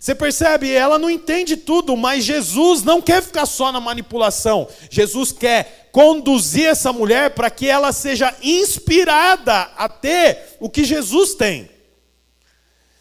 Você 0.00 0.14
percebe? 0.14 0.72
Ela 0.72 0.98
não 0.98 1.08
entende 1.08 1.56
tudo, 1.56 1.96
mas 1.96 2.24
Jesus 2.24 2.82
não 2.82 3.00
quer 3.00 3.22
ficar 3.22 3.46
só 3.46 3.72
na 3.72 3.80
manipulação. 3.80 4.68
Jesus 4.90 5.32
quer 5.32 5.88
conduzir 5.90 6.66
essa 6.66 6.92
mulher 6.92 7.30
para 7.30 7.48
que 7.48 7.66
ela 7.66 7.92
seja 7.92 8.34
inspirada 8.42 9.70
a 9.76 9.88
ter 9.88 10.56
o 10.60 10.68
que 10.68 10.84
Jesus 10.84 11.34
tem. 11.34 11.70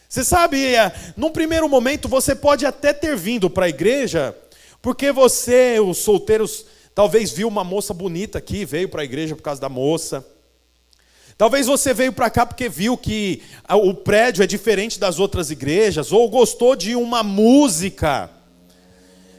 Você 0.08 0.24
sabe, 0.24 0.74
é, 0.74 0.94
num 1.18 1.30
primeiro 1.30 1.68
momento 1.68 2.08
você 2.08 2.34
pode 2.34 2.66
até 2.66 2.94
ter 2.94 3.18
vindo 3.18 3.50
para 3.50 3.66
a 3.66 3.70
igreja, 3.70 4.34
porque 4.86 5.12
você, 5.12 5.80
os 5.80 5.98
solteiros, 5.98 6.64
talvez 6.94 7.32
viu 7.32 7.48
uma 7.48 7.64
moça 7.64 7.92
bonita 7.92 8.38
aqui, 8.38 8.64
veio 8.64 8.88
para 8.88 9.02
a 9.02 9.04
igreja 9.04 9.36
por 9.36 9.42
causa 9.42 9.60
da 9.60 9.68
moça. 9.68 10.24
Talvez 11.36 11.66
você 11.66 11.92
veio 11.92 12.14
para 12.14 12.30
cá 12.30 12.46
porque 12.46 12.70
viu 12.70 12.96
que 12.96 13.42
o 13.68 13.96
prédio 13.96 14.44
é 14.44 14.46
diferente 14.46 15.00
das 15.00 15.18
outras 15.18 15.50
igrejas, 15.50 16.12
ou 16.12 16.30
gostou 16.30 16.76
de 16.76 16.96
uma 16.96 17.24
música. 17.24 18.30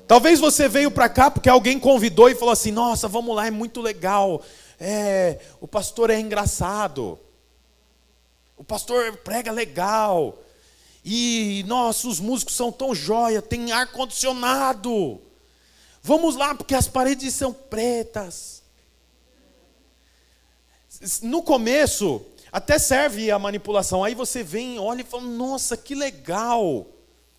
Talvez 0.08 0.40
você 0.40 0.68
veio 0.68 0.90
para 0.90 1.08
cá 1.08 1.30
porque 1.30 1.48
alguém 1.48 1.78
convidou 1.78 2.28
e 2.28 2.34
falou 2.34 2.50
assim: 2.50 2.72
Nossa, 2.72 3.06
vamos 3.06 3.36
lá, 3.36 3.46
é 3.46 3.50
muito 3.52 3.80
legal. 3.80 4.42
É, 4.80 5.38
o 5.60 5.68
pastor 5.68 6.10
é 6.10 6.18
engraçado. 6.18 7.16
O 8.56 8.64
pastor 8.64 9.16
prega 9.18 9.52
legal. 9.52 10.42
E 11.04 11.64
nossos 11.68 12.18
músicos 12.18 12.56
são 12.56 12.72
tão 12.72 12.92
jóia, 12.92 13.40
tem 13.40 13.70
ar 13.70 13.92
condicionado. 13.92 15.20
Vamos 16.06 16.36
lá, 16.36 16.54
porque 16.54 16.76
as 16.76 16.86
paredes 16.86 17.34
são 17.34 17.52
pretas. 17.52 18.62
No 21.20 21.42
começo, 21.42 22.24
até 22.52 22.78
serve 22.78 23.28
a 23.28 23.40
manipulação. 23.40 24.04
Aí 24.04 24.14
você 24.14 24.40
vem, 24.40 24.78
olha 24.78 25.00
e 25.00 25.04
fala: 25.04 25.24
Nossa, 25.24 25.76
que 25.76 25.96
legal. 25.96 26.86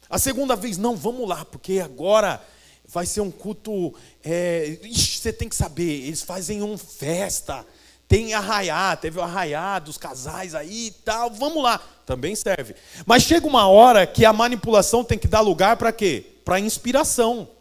A 0.10 0.20
segunda 0.20 0.54
vez, 0.54 0.78
não, 0.78 0.98
vamos 0.98 1.30
lá, 1.30 1.46
porque 1.46 1.80
agora 1.80 2.46
vai 2.86 3.06
ser 3.06 3.22
um 3.22 3.32
culto. 3.32 3.94
É, 4.22 4.78
ixi, 4.84 5.20
você 5.22 5.32
tem 5.32 5.48
que 5.48 5.56
saber, 5.56 6.06
eles 6.06 6.22
fazem 6.22 6.62
uma 6.62 6.78
festa. 6.78 7.66
Tem 8.06 8.34
arraiá, 8.34 8.98
teve 8.98 9.18
o 9.18 9.22
arraiá 9.22 9.80
dos 9.80 9.98
casais 9.98 10.54
aí 10.54 10.88
e 10.88 10.92
tal, 10.92 11.32
vamos 11.32 11.64
lá, 11.64 11.80
também 12.06 12.36
serve. 12.36 12.76
Mas 13.06 13.24
chega 13.24 13.48
uma 13.48 13.70
hora 13.70 14.06
que 14.06 14.26
a 14.26 14.34
manipulação 14.34 15.06
tem 15.06 15.18
que 15.18 15.28
dar 15.28 15.40
lugar 15.40 15.78
para 15.78 15.94
quê? 15.94 16.26
Para 16.44 16.60
inspiração. 16.60 17.56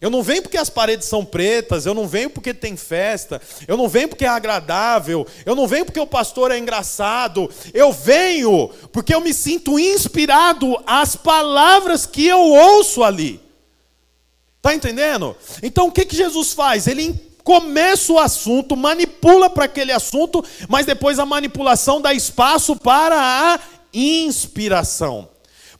Eu 0.00 0.08
não 0.08 0.22
venho 0.22 0.40
porque 0.40 0.56
as 0.56 0.70
paredes 0.70 1.06
são 1.06 1.24
pretas, 1.24 1.84
eu 1.84 1.92
não 1.92 2.08
venho 2.08 2.30
porque 2.30 2.54
tem 2.54 2.74
festa, 2.74 3.40
eu 3.68 3.76
não 3.76 3.86
venho 3.86 4.08
porque 4.08 4.24
é 4.24 4.28
agradável, 4.28 5.26
eu 5.44 5.54
não 5.54 5.68
venho 5.68 5.84
porque 5.84 6.00
o 6.00 6.06
pastor 6.06 6.50
é 6.50 6.58
engraçado, 6.58 7.50
eu 7.74 7.92
venho 7.92 8.70
porque 8.92 9.14
eu 9.14 9.20
me 9.20 9.34
sinto 9.34 9.78
inspirado 9.78 10.82
às 10.86 11.16
palavras 11.16 12.06
que 12.06 12.26
eu 12.26 12.40
ouço 12.40 13.04
ali. 13.04 13.40
Está 14.56 14.74
entendendo? 14.74 15.36
Então 15.62 15.88
o 15.88 15.92
que, 15.92 16.06
que 16.06 16.16
Jesus 16.16 16.54
faz? 16.54 16.86
Ele 16.86 17.14
começa 17.44 18.10
o 18.12 18.18
assunto, 18.18 18.76
manipula 18.76 19.50
para 19.50 19.66
aquele 19.66 19.92
assunto, 19.92 20.42
mas 20.66 20.86
depois 20.86 21.18
a 21.18 21.26
manipulação 21.26 22.00
dá 22.00 22.14
espaço 22.14 22.74
para 22.74 23.16
a 23.16 23.60
inspiração. 23.92 25.28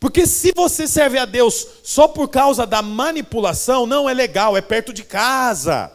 Porque 0.01 0.27
se 0.27 0.53
você 0.57 0.89
serve 0.89 1.19
a 1.19 1.27
Deus 1.27 1.67
só 1.85 2.09
por 2.09 2.29
causa 2.29 2.67
da 2.67 2.81
manipulação, 2.81 3.87
não 3.87 4.09
é 4.09 4.15
legal, 4.15 4.57
é 4.57 4.63
perto 4.63 4.93
de 4.93 5.05
casa. 5.05 5.93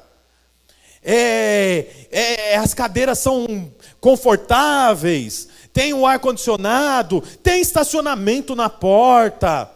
É, 1.04 1.88
é, 2.12 2.56
as 2.56 2.74
cadeiras 2.74 3.20
são 3.20 3.72
confortáveis, 4.00 5.50
tem 5.74 5.94
o 5.94 6.06
ar 6.06 6.20
condicionado, 6.20 7.22
tem 7.44 7.60
estacionamento 7.60 8.56
na 8.56 8.70
porta 8.70 9.72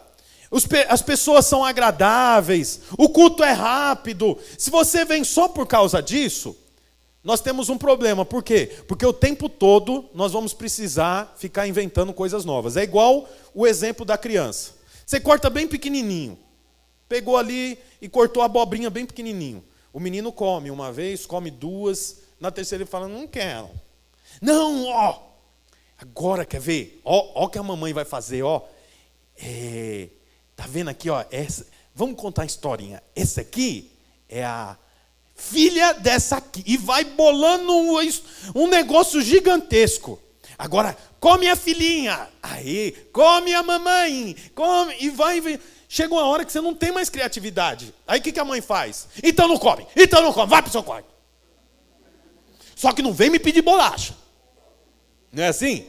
as 0.88 1.00
pessoas 1.00 1.46
são 1.46 1.64
agradáveis, 1.64 2.80
o 2.98 3.08
culto 3.08 3.44
é 3.44 3.52
rápido. 3.52 4.36
Se 4.58 4.68
você 4.68 5.04
vem 5.04 5.22
só 5.22 5.46
por 5.46 5.66
causa 5.66 6.02
disso, 6.02 6.56
nós 7.22 7.40
temos 7.40 7.68
um 7.68 7.76
problema. 7.76 8.24
Por 8.24 8.42
quê? 8.42 8.66
Porque 8.88 9.04
o 9.04 9.12
tempo 9.12 9.48
todo 9.48 10.08
nós 10.14 10.32
vamos 10.32 10.54
precisar 10.54 11.34
ficar 11.36 11.66
inventando 11.66 12.12
coisas 12.12 12.44
novas. 12.44 12.76
É 12.76 12.82
igual 12.82 13.28
o 13.54 13.66
exemplo 13.66 14.04
da 14.04 14.16
criança. 14.16 14.74
Você 15.04 15.20
corta 15.20 15.50
bem 15.50 15.66
pequenininho. 15.66 16.38
Pegou 17.08 17.36
ali 17.36 17.78
e 18.00 18.08
cortou 18.08 18.42
a 18.42 18.46
abobrinha 18.46 18.88
bem 18.88 19.04
pequenininho. 19.04 19.64
O 19.92 19.98
menino 19.98 20.32
come 20.32 20.70
uma 20.70 20.92
vez, 20.92 21.26
come 21.26 21.50
duas, 21.50 22.18
na 22.38 22.50
terceira 22.50 22.84
ele 22.84 22.90
fala: 22.90 23.08
"Não 23.08 23.26
quero". 23.26 23.68
Não, 24.40 24.86
ó. 24.86 25.20
Agora 25.98 26.46
quer 26.46 26.60
ver? 26.60 27.00
Ó, 27.04 27.44
o 27.44 27.48
que 27.48 27.58
a 27.58 27.62
mamãe 27.62 27.92
vai 27.92 28.04
fazer, 28.04 28.42
ó. 28.42 28.62
É, 29.36 30.08
Tá 30.60 30.66
vendo 30.68 30.90
aqui, 30.90 31.08
ó? 31.08 31.24
Essa, 31.30 31.66
vamos 31.94 32.20
contar 32.20 32.42
a 32.42 32.44
historinha. 32.44 33.02
Essa 33.16 33.40
aqui 33.40 33.90
é 34.28 34.44
a 34.44 34.76
filha 35.40 35.94
dessa 35.94 36.36
aqui. 36.36 36.62
E 36.66 36.76
vai 36.76 37.04
bolando 37.04 37.72
um, 37.72 37.96
um 38.54 38.68
negócio 38.68 39.20
gigantesco. 39.22 40.20
Agora, 40.58 40.96
come 41.18 41.48
a 41.48 41.56
filhinha. 41.56 42.28
Aí, 42.42 42.92
come 43.12 43.54
a 43.54 43.62
mamãe. 43.62 44.36
Come. 44.54 44.94
E 45.00 45.08
vai. 45.08 45.58
Chega 45.88 46.14
uma 46.14 46.26
hora 46.26 46.44
que 46.44 46.52
você 46.52 46.60
não 46.60 46.74
tem 46.74 46.92
mais 46.92 47.08
criatividade. 47.08 47.94
Aí 48.06 48.20
o 48.20 48.22
que, 48.22 48.30
que 48.30 48.38
a 48.38 48.44
mãe 48.44 48.60
faz? 48.60 49.08
Então 49.22 49.48
não 49.48 49.56
come. 49.56 49.86
Então 49.96 50.22
não 50.22 50.32
come. 50.32 50.48
Vai 50.48 50.62
para 50.62 50.68
o 50.68 50.72
seu 50.72 50.82
quarto. 50.82 51.08
Só 52.76 52.92
que 52.92 53.02
não 53.02 53.12
vem 53.12 53.30
me 53.30 53.38
pedir 53.38 53.62
bolacha. 53.62 54.14
Não 55.32 55.42
é 55.42 55.48
assim? 55.48 55.86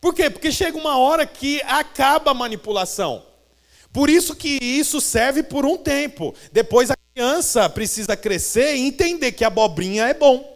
Por 0.00 0.14
quê? 0.14 0.28
Porque 0.28 0.50
chega 0.50 0.76
uma 0.76 0.98
hora 0.98 1.26
que 1.26 1.62
acaba 1.62 2.32
a 2.32 2.34
manipulação. 2.34 3.24
Por 3.92 4.10
isso 4.10 4.34
que 4.34 4.58
isso 4.60 5.00
serve 5.00 5.42
por 5.42 5.64
um 5.64 5.76
tempo. 5.76 6.34
Depois 6.50 6.90
criança 7.14 7.70
precisa 7.70 8.16
crescer 8.16 8.74
e 8.74 8.80
entender 8.80 9.30
que 9.30 9.44
abobrinha 9.44 10.06
é 10.06 10.14
bom. 10.14 10.52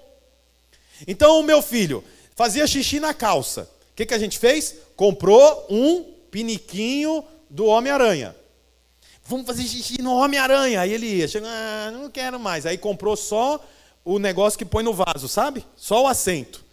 Então 1.07 1.38
o 1.38 1.44
meu 1.44 1.62
filho 1.62 2.03
fazia 2.35 2.66
xixi 2.66 2.99
na 2.99 3.14
calça. 3.14 3.71
O 3.92 3.94
que, 3.94 4.05
que 4.05 4.14
a 4.14 4.18
gente 4.18 4.38
fez? 4.38 4.75
Comprou 4.97 5.66
um 5.71 6.03
piniquinho 6.33 7.25
do 7.49 7.66
Homem-Aranha. 7.66 8.35
Vamos 9.25 9.47
fazer 9.47 9.62
xixi 9.62 10.03
no 10.03 10.12
Homem-Aranha. 10.16 10.81
Aí 10.81 10.92
ele 10.92 11.07
ia, 11.07 11.29
chegou, 11.29 11.49
ah, 11.49 11.90
não 11.92 12.11
quero 12.11 12.40
mais. 12.40 12.66
Aí 12.66 12.77
comprou 12.77 13.16
só 13.16 13.64
o 14.05 14.18
negócio 14.18 14.59
que 14.59 14.64
põe 14.64 14.83
no 14.83 14.92
vaso, 14.92 15.29
sabe? 15.29 15.64
Só 15.77 16.03
o 16.03 16.07
assento. 16.09 16.64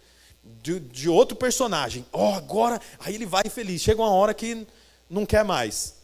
De, 0.42 0.80
de 0.80 1.08
outro 1.08 1.36
personagem. 1.36 2.04
Oh, 2.12 2.34
agora. 2.34 2.80
Aí 2.98 3.14
ele 3.14 3.26
vai 3.26 3.44
feliz. 3.48 3.82
Chega 3.82 4.02
uma 4.02 4.10
hora 4.10 4.34
que 4.34 4.66
não 5.08 5.24
quer 5.24 5.44
mais. 5.44 5.95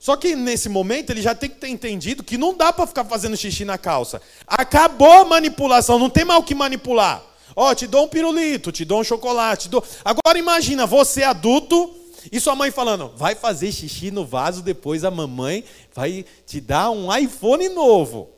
Só 0.00 0.16
que 0.16 0.34
nesse 0.34 0.70
momento 0.70 1.10
ele 1.10 1.20
já 1.20 1.34
tem 1.34 1.50
que 1.50 1.56
ter 1.56 1.68
entendido 1.68 2.24
que 2.24 2.38
não 2.38 2.56
dá 2.56 2.72
para 2.72 2.86
ficar 2.86 3.04
fazendo 3.04 3.36
xixi 3.36 3.66
na 3.66 3.76
calça. 3.76 4.22
Acabou 4.46 5.12
a 5.12 5.24
manipulação, 5.26 5.98
não 5.98 6.08
tem 6.08 6.24
mais 6.24 6.40
o 6.40 6.42
que 6.42 6.54
manipular. 6.54 7.22
Ó, 7.54 7.70
oh, 7.70 7.74
te 7.74 7.86
dou 7.86 8.06
um 8.06 8.08
pirulito, 8.08 8.72
te 8.72 8.82
dou 8.82 9.00
um 9.00 9.04
chocolate. 9.04 9.68
Dou... 9.68 9.84
Agora 10.02 10.38
imagina, 10.38 10.86
você 10.86 11.22
adulto, 11.22 11.94
E 12.32 12.40
sua 12.40 12.56
mãe 12.56 12.70
falando, 12.70 13.12
vai 13.14 13.34
fazer 13.34 13.70
xixi 13.72 14.10
no 14.10 14.24
vaso, 14.24 14.62
depois 14.62 15.04
a 15.04 15.10
mamãe 15.10 15.64
vai 15.94 16.24
te 16.46 16.62
dar 16.62 16.90
um 16.90 17.14
iPhone 17.14 17.68
novo. 17.68 18.30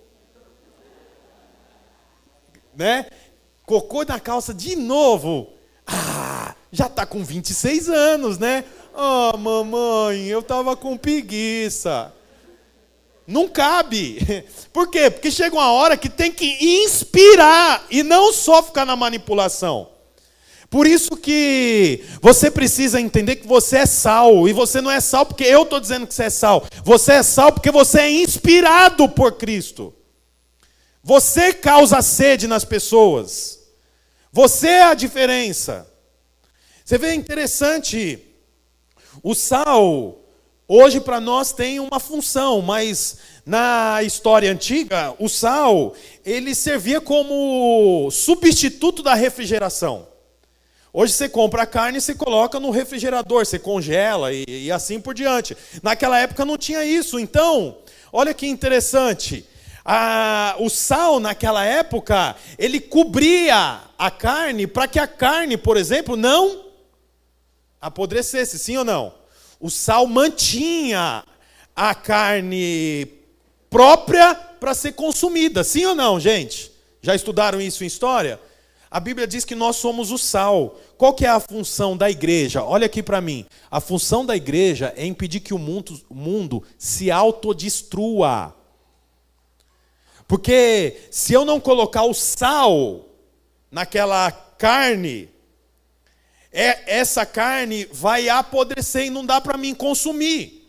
Né? 2.75 3.07
Cocô 3.65 4.03
na 4.03 4.19
calça 4.19 4.53
de 4.53 4.75
novo. 4.75 5.53
Ah, 5.87 6.57
já 6.73 6.87
está 6.87 7.07
com 7.07 7.23
26 7.23 7.89
anos, 7.89 8.39
né? 8.39 8.65
Ah, 8.95 9.33
oh, 9.35 9.39
mamãe, 9.39 10.27
eu 10.27 10.41
estava 10.41 10.77
com 10.77 10.97
preguiça. 10.97 12.13
Não 13.27 13.49
cabe. 13.49 14.45
Por 14.73 14.89
quê? 14.89 15.11
Porque 15.11 15.31
chega 15.31 15.55
uma 15.57 15.73
hora 15.73 15.97
que 15.97 16.09
tem 16.09 16.31
que 16.31 16.85
inspirar 16.85 17.87
e 17.91 18.03
não 18.03 18.33
só 18.33 18.63
ficar 18.63 18.85
na 18.85 18.97
manipulação. 18.97 19.89
Por 20.69 20.87
isso 20.87 21.17
que 21.17 22.03
você 22.21 22.51
precisa 22.51 23.01
entender 23.01 23.37
que 23.37 23.47
você 23.47 23.79
é 23.79 23.87
sal. 23.87 24.49
E 24.49 24.53
você 24.53 24.81
não 24.81 24.91
é 24.91 25.01
sal 25.01 25.27
porque 25.27 25.45
eu 25.45 25.63
estou 25.65 25.79
dizendo 25.79 26.07
que 26.07 26.15
você 26.15 26.25
é 26.25 26.31
sal. 26.31 26.67
Você 26.83 27.13
é 27.13 27.23
sal 27.23 27.53
porque 27.53 27.71
você 27.71 28.01
é 28.01 28.11
inspirado 28.11 29.09
por 29.09 29.33
Cristo. 29.33 29.95
Você 31.03 31.53
causa 31.53 32.01
sede 32.01 32.47
nas 32.47 32.65
pessoas. 32.65 33.61
Você 34.33 34.69
é 34.69 34.83
a 34.85 34.95
diferença. 34.95 35.87
Você 36.85 36.97
vê 36.97 37.15
interessante. 37.15 38.32
O 39.21 39.35
sal, 39.35 40.21
hoje 40.69 41.01
para 41.01 41.21
nós 41.21 41.53
tem 41.53 41.81
uma 41.81 41.99
função, 41.99 42.63
mas 42.63 43.19
na 43.45 44.03
história 44.03 44.51
antiga, 44.51 45.15
o 45.19 45.29
sal, 45.29 45.95
ele 46.25 46.55
servia 46.55 47.01
como 47.01 48.09
substituto 48.11 49.03
da 49.03 49.15
refrigeração. 49.15 50.07
Hoje 50.93 51.15
você 51.15 51.29
compra 51.29 51.63
a 51.63 51.67
carne 51.67 51.99
e 51.99 52.01
você 52.01 52.15
coloca 52.15 52.61
no 52.61 52.71
refrigerador, 52.71 53.45
você 53.45 53.59
congela 53.59 54.33
e, 54.33 54.45
e, 54.47 54.71
assim 54.71 55.01
por 55.01 55.15
diante. 55.15 55.57
Naquela 55.83 56.19
época 56.19 56.45
não 56.45 56.59
tinha 56.59 56.85
isso. 56.85 57.19
Então, 57.19 57.79
olha 58.13 58.35
que 58.35 58.47
interessante. 58.47 59.47
A, 59.85 60.55
o 60.59 60.69
sal, 60.69 61.19
naquela 61.19 61.65
época, 61.65 62.37
ele 62.59 62.79
cobria 62.79 63.81
a 63.99 64.11
carne 64.11 64.67
para 64.67 64.87
que 64.87 64.99
a 64.99 65.07
carne, 65.07 65.57
por 65.57 65.79
exemplo, 65.79 66.15
não 66.15 66.72
apodrecesse, 67.83 68.59
sim 68.59 68.77
ou 68.77 68.85
não? 68.85 69.13
O 69.59 69.69
sal 69.69 70.07
mantinha 70.07 71.25
a 71.75 71.95
carne 71.95 73.09
própria 73.69 74.35
para 74.35 74.73
ser 74.73 74.93
consumida, 74.93 75.65
sim 75.65 75.85
ou 75.85 75.95
não, 75.95 76.21
gente? 76.21 76.71
Já 77.03 77.17
estudaram 77.17 77.61
isso 77.61 77.83
em 77.83 77.89
história? 77.89 78.41
A 78.89 79.01
Bíblia 79.01 79.27
diz 79.27 79.45
que 79.45 79.55
nós 79.55 79.77
somos 79.77 80.13
o 80.13 80.19
sal. 80.19 80.79
Qual 80.99 81.15
que 81.15 81.25
é 81.25 81.29
a 81.29 81.41
função 81.41 81.97
da 81.97 82.11
igreja? 82.11 82.63
Olha 82.63 82.87
aqui 82.87 83.03
para 83.03 83.21
mim. 83.21 83.47
A 83.71 83.81
função 83.81 84.25
da 84.25 84.37
igreja 84.37 84.93
é 84.97 85.07
impedir 85.07 85.41
que 85.41 85.55
o 85.55 85.59
mundo, 85.59 85.99
o 86.09 86.15
mundo 86.15 86.63
se 86.77 87.11
autodestrua. 87.11 88.55
Porque 90.29 91.01
se 91.11 91.33
eu 91.33 91.45
não 91.45 91.59
colocar 91.59 92.05
o 92.05 92.15
sal 92.15 93.09
naquela 93.71 94.31
carne, 94.31 95.32
é, 96.53 96.99
essa 96.99 97.25
carne 97.25 97.89
vai 97.91 98.29
apodrecer 98.29 99.07
e 99.07 99.11
não 99.11 99.25
dá 99.25 99.41
para 99.41 99.57
mim 99.57 99.75
consumir. 99.75 100.61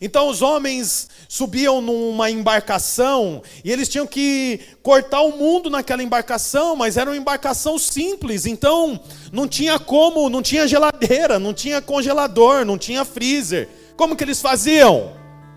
Então 0.00 0.28
os 0.28 0.40
homens 0.40 1.08
subiam 1.28 1.82
numa 1.82 2.30
embarcação 2.30 3.42
e 3.64 3.70
eles 3.70 3.88
tinham 3.88 4.06
que 4.06 4.60
cortar 4.82 5.20
o 5.20 5.36
mundo 5.36 5.68
naquela 5.68 6.02
embarcação, 6.02 6.76
mas 6.76 6.96
era 6.96 7.10
uma 7.10 7.16
embarcação 7.16 7.78
simples, 7.78 8.46
então 8.46 8.98
não 9.30 9.46
tinha 9.46 9.78
como, 9.78 10.30
não 10.30 10.40
tinha 10.40 10.66
geladeira, 10.66 11.38
não 11.38 11.52
tinha 11.52 11.82
congelador, 11.82 12.64
não 12.64 12.78
tinha 12.78 13.04
freezer. 13.04 13.68
Como 13.96 14.16
que 14.16 14.24
eles 14.24 14.40
faziam? 14.40 15.12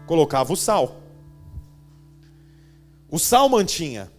Colocava 0.05 0.51
o 0.51 0.57
sal. 0.57 1.01
O 3.09 3.17
sal 3.17 3.47
mantinha. 3.47 4.11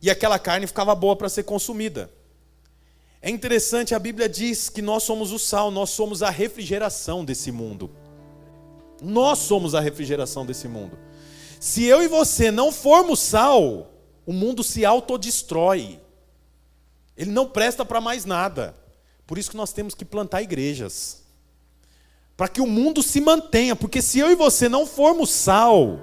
E 0.00 0.10
aquela 0.10 0.38
carne 0.38 0.66
ficava 0.66 0.94
boa 0.94 1.16
para 1.16 1.28
ser 1.28 1.42
consumida. 1.42 2.10
É 3.26 3.30
interessante, 3.30 3.92
a 3.92 3.98
Bíblia 3.98 4.28
diz 4.28 4.68
que 4.68 4.80
nós 4.80 5.02
somos 5.02 5.32
o 5.32 5.38
sal, 5.40 5.68
nós 5.68 5.90
somos 5.90 6.22
a 6.22 6.30
refrigeração 6.30 7.24
desse 7.24 7.50
mundo. 7.50 7.90
Nós 9.02 9.40
somos 9.40 9.74
a 9.74 9.80
refrigeração 9.80 10.46
desse 10.46 10.68
mundo. 10.68 10.96
Se 11.58 11.82
eu 11.82 12.04
e 12.04 12.06
você 12.06 12.52
não 12.52 12.70
formos 12.70 13.18
sal, 13.18 13.92
o 14.24 14.32
mundo 14.32 14.62
se 14.62 14.84
autodestrói. 14.84 15.98
Ele 17.16 17.32
não 17.32 17.48
presta 17.48 17.84
para 17.84 18.00
mais 18.00 18.24
nada. 18.24 18.76
Por 19.26 19.38
isso 19.38 19.50
que 19.50 19.56
nós 19.56 19.72
temos 19.72 19.92
que 19.92 20.04
plantar 20.04 20.42
igrejas. 20.42 21.24
Para 22.36 22.46
que 22.46 22.60
o 22.60 22.66
mundo 22.66 23.02
se 23.02 23.20
mantenha, 23.20 23.74
porque 23.74 24.00
se 24.00 24.20
eu 24.20 24.30
e 24.30 24.36
você 24.36 24.68
não 24.68 24.86
formos 24.86 25.30
sal, 25.30 25.98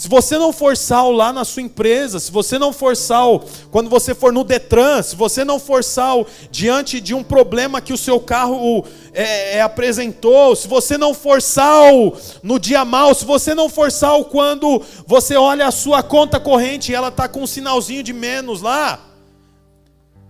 se 0.00 0.08
você 0.08 0.38
não 0.38 0.50
for 0.50 0.78
sal 0.78 1.12
lá 1.12 1.30
na 1.30 1.44
sua 1.44 1.60
empresa, 1.60 2.18
se 2.18 2.32
você 2.32 2.58
não 2.58 2.72
for 2.72 2.96
sal 2.96 3.44
quando 3.70 3.90
você 3.90 4.14
for 4.14 4.32
no 4.32 4.42
Detran, 4.42 5.02
se 5.02 5.14
você 5.14 5.44
não 5.44 5.60
for 5.60 5.84
sal 5.84 6.26
diante 6.50 7.02
de 7.02 7.12
um 7.12 7.22
problema 7.22 7.82
que 7.82 7.92
o 7.92 7.98
seu 7.98 8.18
carro 8.18 8.82
é, 9.12 9.58
é, 9.58 9.60
apresentou, 9.60 10.56
se 10.56 10.66
você 10.66 10.96
não 10.96 11.12
for 11.12 11.42
sal 11.42 12.16
no 12.42 12.58
dia 12.58 12.82
mal, 12.82 13.14
se 13.14 13.26
você 13.26 13.54
não 13.54 13.68
for 13.68 13.92
sal 13.92 14.24
quando 14.24 14.82
você 15.06 15.36
olha 15.36 15.66
a 15.66 15.70
sua 15.70 16.02
conta 16.02 16.40
corrente 16.40 16.90
e 16.90 16.94
ela 16.94 17.08
está 17.08 17.28
com 17.28 17.42
um 17.42 17.46
sinalzinho 17.46 18.02
de 18.02 18.14
menos 18.14 18.62
lá, 18.62 19.06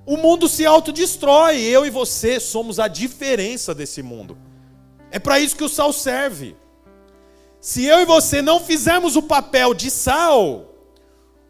o 0.04 0.16
mundo 0.16 0.48
se 0.48 0.66
autodestrói. 0.66 1.60
Eu 1.60 1.86
e 1.86 1.90
você 1.90 2.40
somos 2.40 2.80
a 2.80 2.88
diferença 2.88 3.72
desse 3.72 4.02
mundo. 4.02 4.36
É 5.12 5.20
para 5.20 5.38
isso 5.38 5.54
que 5.54 5.62
o 5.62 5.68
sal 5.68 5.92
serve. 5.92 6.56
Se 7.60 7.84
eu 7.84 8.00
e 8.00 8.06
você 8.06 8.40
não 8.40 8.58
fizermos 8.58 9.16
o 9.16 9.22
papel 9.22 9.74
de 9.74 9.90
sal, 9.90 10.74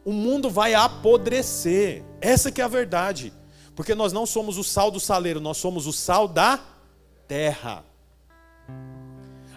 o 0.04 0.12
mundo 0.12 0.50
vai 0.50 0.74
apodrecer. 0.74 2.04
Essa 2.20 2.50
que 2.50 2.60
é 2.60 2.64
a 2.64 2.68
verdade. 2.68 3.32
Porque 3.76 3.94
nós 3.94 4.12
não 4.12 4.26
somos 4.26 4.58
o 4.58 4.64
sal 4.64 4.90
do 4.90 4.98
saleiro, 4.98 5.40
nós 5.40 5.56
somos 5.56 5.86
o 5.86 5.92
sal 5.92 6.26
da 6.26 6.58
terra. 7.28 7.84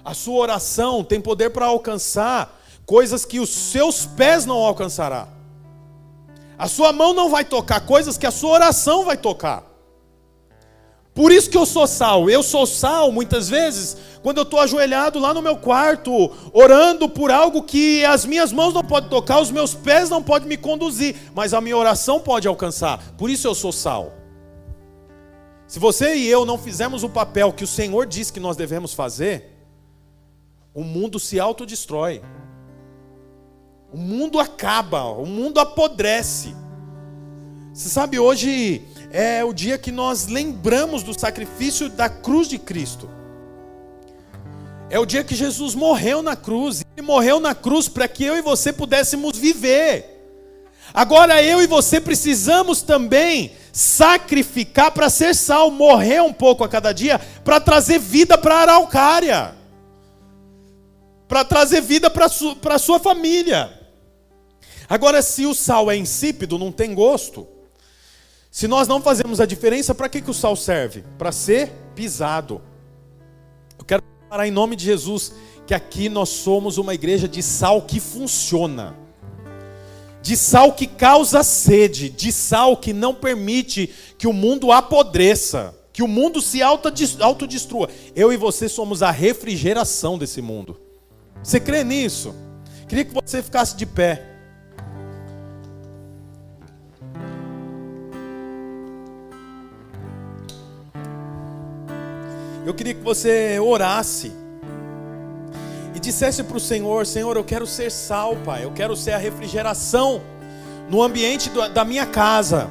A 0.05 0.13
sua 0.13 0.39
oração 0.39 1.03
tem 1.03 1.19
poder 1.19 1.49
para 1.49 1.65
alcançar 1.65 2.61
coisas 2.85 3.25
que 3.25 3.39
os 3.39 3.49
seus 3.49 4.05
pés 4.05 4.45
não 4.45 4.57
alcançará. 4.57 5.27
A 6.57 6.67
sua 6.67 6.93
mão 6.93 7.13
não 7.13 7.29
vai 7.29 7.43
tocar 7.43 7.81
coisas 7.81 8.17
que 8.17 8.27
a 8.27 8.31
sua 8.31 8.51
oração 8.51 9.03
vai 9.03 9.17
tocar. 9.17 9.72
Por 11.13 11.31
isso 11.31 11.49
que 11.49 11.57
eu 11.57 11.65
sou 11.65 11.85
sal. 11.85 12.29
Eu 12.29 12.41
sou 12.41 12.65
sal 12.65 13.11
muitas 13.11 13.47
vezes 13.47 13.97
quando 14.23 14.37
eu 14.37 14.43
estou 14.43 14.59
ajoelhado 14.59 15.19
lá 15.19 15.33
no 15.33 15.41
meu 15.41 15.57
quarto, 15.57 16.31
orando 16.53 17.09
por 17.09 17.29
algo 17.29 17.61
que 17.61 18.05
as 18.05 18.25
minhas 18.25 18.53
mãos 18.53 18.73
não 18.73 18.83
podem 18.83 19.09
tocar, 19.09 19.41
os 19.41 19.51
meus 19.51 19.75
pés 19.75 20.09
não 20.09 20.23
podem 20.23 20.47
me 20.47 20.55
conduzir, 20.55 21.15
mas 21.35 21.53
a 21.53 21.59
minha 21.59 21.75
oração 21.75 22.21
pode 22.21 22.47
alcançar. 22.47 23.13
Por 23.17 23.29
isso 23.29 23.45
eu 23.45 23.53
sou 23.53 23.73
sal. 23.73 24.13
Se 25.67 25.77
você 25.77 26.15
e 26.15 26.27
eu 26.27 26.45
não 26.45 26.57
fizermos 26.57 27.03
o 27.03 27.09
papel 27.09 27.51
que 27.51 27.65
o 27.65 27.67
Senhor 27.67 28.05
diz 28.05 28.31
que 28.31 28.39
nós 28.39 28.55
devemos 28.55 28.93
fazer, 28.93 29.53
o 30.73 30.83
mundo 30.83 31.19
se 31.19 31.39
autodestrói. 31.39 32.21
O 33.91 33.97
mundo 33.97 34.39
acaba, 34.39 35.03
o 35.03 35.25
mundo 35.25 35.59
apodrece. 35.59 36.55
Você 37.73 37.89
sabe, 37.89 38.19
hoje 38.19 38.83
é 39.13 39.45
o 39.45 39.53
dia 39.53 39.77
que 39.77 39.91
nós 39.91 40.25
lembramos 40.25 41.03
do 41.03 41.17
sacrifício 41.17 41.87
da 41.87 42.09
cruz 42.09 42.47
de 42.47 42.57
Cristo. 42.57 43.07
É 44.89 44.97
o 44.97 45.05
dia 45.05 45.23
que 45.23 45.35
Jesus 45.35 45.75
morreu 45.75 46.23
na 46.23 46.35
cruz. 46.35 46.83
Ele 46.97 47.05
morreu 47.05 47.39
na 47.39 47.53
cruz 47.53 47.87
para 47.87 48.07
que 48.07 48.23
eu 48.23 48.35
e 48.35 48.41
você 48.41 48.73
pudéssemos 48.73 49.37
viver. 49.37 50.09
Agora 50.91 51.43
eu 51.43 51.61
e 51.61 51.67
você 51.67 52.01
precisamos 52.01 52.81
também 52.81 53.53
sacrificar 53.71 54.91
para 54.91 55.11
ser 55.11 55.35
sal, 55.35 55.69
morrer 55.69 56.21
um 56.21 56.33
pouco 56.33 56.63
a 56.63 56.69
cada 56.69 56.91
dia, 56.91 57.19
para 57.43 57.59
trazer 57.59 57.99
vida 57.99 58.35
para 58.35 58.55
a 58.55 58.61
araucária, 58.61 59.55
para 61.27 61.45
trazer 61.45 61.81
vida 61.81 62.09
para 62.09 62.25
a 62.25 62.79
sua 62.79 62.99
família. 62.99 63.79
Agora, 64.89 65.21
se 65.21 65.45
o 65.45 65.53
sal 65.53 65.89
é 65.89 65.95
insípido, 65.95 66.57
não 66.57 66.71
tem 66.71 66.95
gosto. 66.95 67.52
Se 68.53 68.67
nós 68.67 68.87
não 68.87 69.01
fazemos 69.01 69.41
a 69.41 69.47
diferença, 69.47 69.95
para 69.95 70.07
que, 70.07 70.21
que 70.21 70.29
o 70.29 70.33
sal 70.33 70.55
serve? 70.55 71.03
Para 71.17 71.31
ser 71.31 71.71
pisado. 71.95 72.61
Eu 73.79 73.83
quero 73.83 74.03
falar 74.29 74.47
em 74.47 74.51
nome 74.51 74.75
de 74.75 74.85
Jesus 74.85 75.33
que 75.65 75.73
aqui 75.73 76.07
nós 76.07 76.29
somos 76.29 76.77
uma 76.77 76.93
igreja 76.93 77.27
de 77.27 77.41
sal 77.41 77.81
que 77.81 77.99
funciona, 77.99 78.95
de 80.21 80.37
sal 80.37 80.71
que 80.71 80.85
causa 80.85 81.41
sede, 81.41 82.09
de 82.09 82.31
sal 82.31 82.77
que 82.77 82.93
não 82.93 83.15
permite 83.15 83.91
que 84.19 84.27
o 84.27 84.33
mundo 84.33 84.71
apodreça, 84.71 85.73
que 85.91 86.03
o 86.03 86.07
mundo 86.07 86.39
se 86.39 86.61
autodestrua. 86.61 87.89
Eu 88.15 88.31
e 88.31 88.37
você 88.37 88.69
somos 88.69 89.01
a 89.01 89.09
refrigeração 89.09 90.15
desse 90.15 90.43
mundo. 90.43 90.79
Você 91.41 91.59
crê 91.59 91.83
nisso? 91.83 92.35
Queria 92.87 93.03
que 93.03 93.15
você 93.15 93.41
ficasse 93.41 93.75
de 93.75 93.87
pé. 93.87 94.32
Eu 102.65 102.73
queria 102.73 102.93
que 102.93 103.03
você 103.03 103.59
orasse 103.59 104.31
e 105.93 105.99
dissesse 105.99 106.43
para 106.43 106.55
o 106.55 106.59
Senhor: 106.59 107.05
Senhor, 107.05 107.35
eu 107.35 107.43
quero 107.43 107.67
ser 107.67 107.91
sal, 107.91 108.37
Pai, 108.45 108.63
eu 108.63 108.71
quero 108.71 108.95
ser 108.95 109.11
a 109.11 109.17
refrigeração 109.17 110.21
no 110.89 111.03
ambiente 111.03 111.49
da 111.73 111.83
minha 111.83 112.05
casa. 112.05 112.69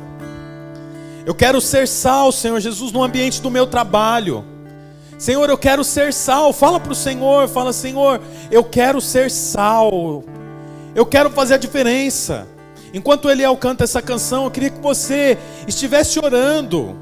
Eu 1.26 1.34
quero 1.34 1.60
ser 1.60 1.86
sal, 1.86 2.32
Senhor 2.32 2.58
Jesus, 2.58 2.90
no 2.90 3.02
ambiente 3.02 3.40
do 3.40 3.50
meu 3.50 3.66
trabalho. 3.66 4.44
Senhor, 5.18 5.48
eu 5.48 5.58
quero 5.58 5.84
ser 5.84 6.12
sal. 6.12 6.52
Fala 6.52 6.80
para 6.80 6.92
o 6.92 6.96
Senhor, 6.96 7.46
fala, 7.46 7.72
Senhor, 7.72 8.20
eu 8.50 8.64
quero 8.64 9.00
ser 9.00 9.30
sal. 9.30 10.24
Eu 10.94 11.06
quero 11.06 11.30
fazer 11.30 11.54
a 11.54 11.58
diferença. 11.58 12.48
Enquanto 12.92 13.30
Eliel 13.30 13.56
canta 13.56 13.84
essa 13.84 14.02
canção, 14.02 14.44
eu 14.44 14.50
queria 14.50 14.70
que 14.70 14.80
você 14.80 15.38
estivesse 15.66 16.18
orando, 16.18 16.96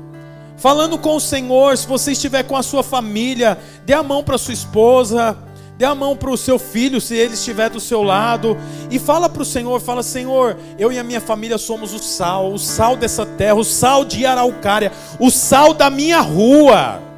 falando 0.60 0.96
com 0.96 1.16
o 1.16 1.20
Senhor. 1.20 1.76
Se 1.76 1.86
você 1.86 2.12
estiver 2.12 2.44
com 2.44 2.56
a 2.56 2.62
sua 2.62 2.84
família, 2.84 3.58
dê 3.84 3.92
a 3.92 4.02
mão 4.02 4.22
para 4.22 4.38
sua 4.38 4.54
esposa, 4.54 5.36
dê 5.76 5.84
a 5.84 5.94
mão 5.94 6.16
para 6.16 6.30
o 6.30 6.36
seu 6.36 6.56
filho, 6.56 7.00
se 7.00 7.16
ele 7.16 7.34
estiver 7.34 7.68
do 7.68 7.80
seu 7.80 8.04
lado, 8.04 8.56
e 8.88 9.00
fala 9.00 9.28
para 9.28 9.42
o 9.42 9.44
Senhor: 9.46 9.80
fala, 9.80 10.04
Senhor, 10.04 10.56
eu 10.78 10.92
e 10.92 10.98
a 11.00 11.02
minha 11.02 11.20
família 11.20 11.58
somos 11.58 11.92
o 11.92 11.98
sal, 11.98 12.52
o 12.52 12.58
sal 12.58 12.96
dessa 12.96 13.26
terra, 13.26 13.56
o 13.56 13.64
sal 13.64 14.04
de 14.04 14.24
Araucária, 14.24 14.92
o 15.18 15.30
sal 15.30 15.74
da 15.74 15.90
minha 15.90 16.20
rua 16.20 17.10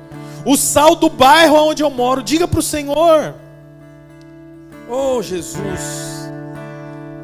o 0.45 0.57
sal 0.57 0.97
do 0.97 1.09
bairro 1.09 1.57
onde 1.57 1.83
eu 1.83 1.91
moro. 1.91 2.23
Diga 2.23 2.47
para 2.49 2.61
o 2.61 2.63
Senhor. 2.63 3.35
Oh, 4.89 5.23
Jesus. 5.23 6.31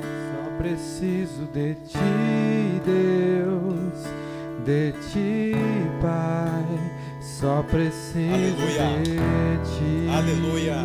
Só 0.01 0.51
preciso 0.57 1.47
de 1.53 1.75
ti, 1.75 2.83
Deus, 2.85 4.07
de 4.65 4.93
ti. 5.13 5.88
Só 7.41 7.63
preciso 7.71 8.35
Aleluia. 8.35 8.99
de 9.05 9.59
ti. 9.63 10.09
Aleluia. 10.13 10.77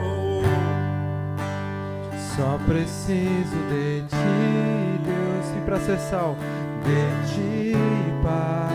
Oh. 0.00 0.42
Só 2.36 2.58
preciso 2.64 3.56
de 3.70 4.04
ti, 4.08 5.00
Deus, 5.04 5.56
e 5.56 5.60
para 5.64 5.80
ser 5.80 5.98
sal, 5.98 6.36
de 6.84 7.34
ti, 7.34 7.72
Pai 8.22 8.74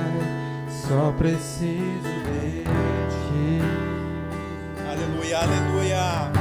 só 0.89 1.13
preciso 1.17 1.77
de 2.03 2.63
ti. 2.63 3.61
Aleluia, 4.91 5.39
aleluia. 5.39 6.31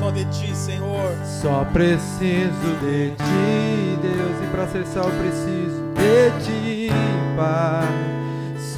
Só 0.00 0.10
de 0.10 0.24
ti, 0.24 0.52
Senhor. 0.56 1.14
Só 1.24 1.64
preciso 1.72 2.74
de 2.80 3.10
ti, 3.10 3.98
Deus. 4.02 4.42
E 4.42 4.46
para 4.50 4.66
ser 4.66 4.84
sal, 4.84 5.08
preciso 5.10 5.92
de 5.94 6.30
ti, 6.44 6.88
Pai. 7.36 8.17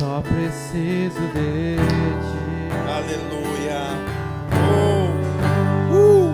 Só 0.01 0.23
preciso 0.23 1.21
de 1.35 1.77
ti. 1.77 2.71
Aleluia. 2.89 3.83
Oh. 4.73 5.13
Uh. 5.95 6.33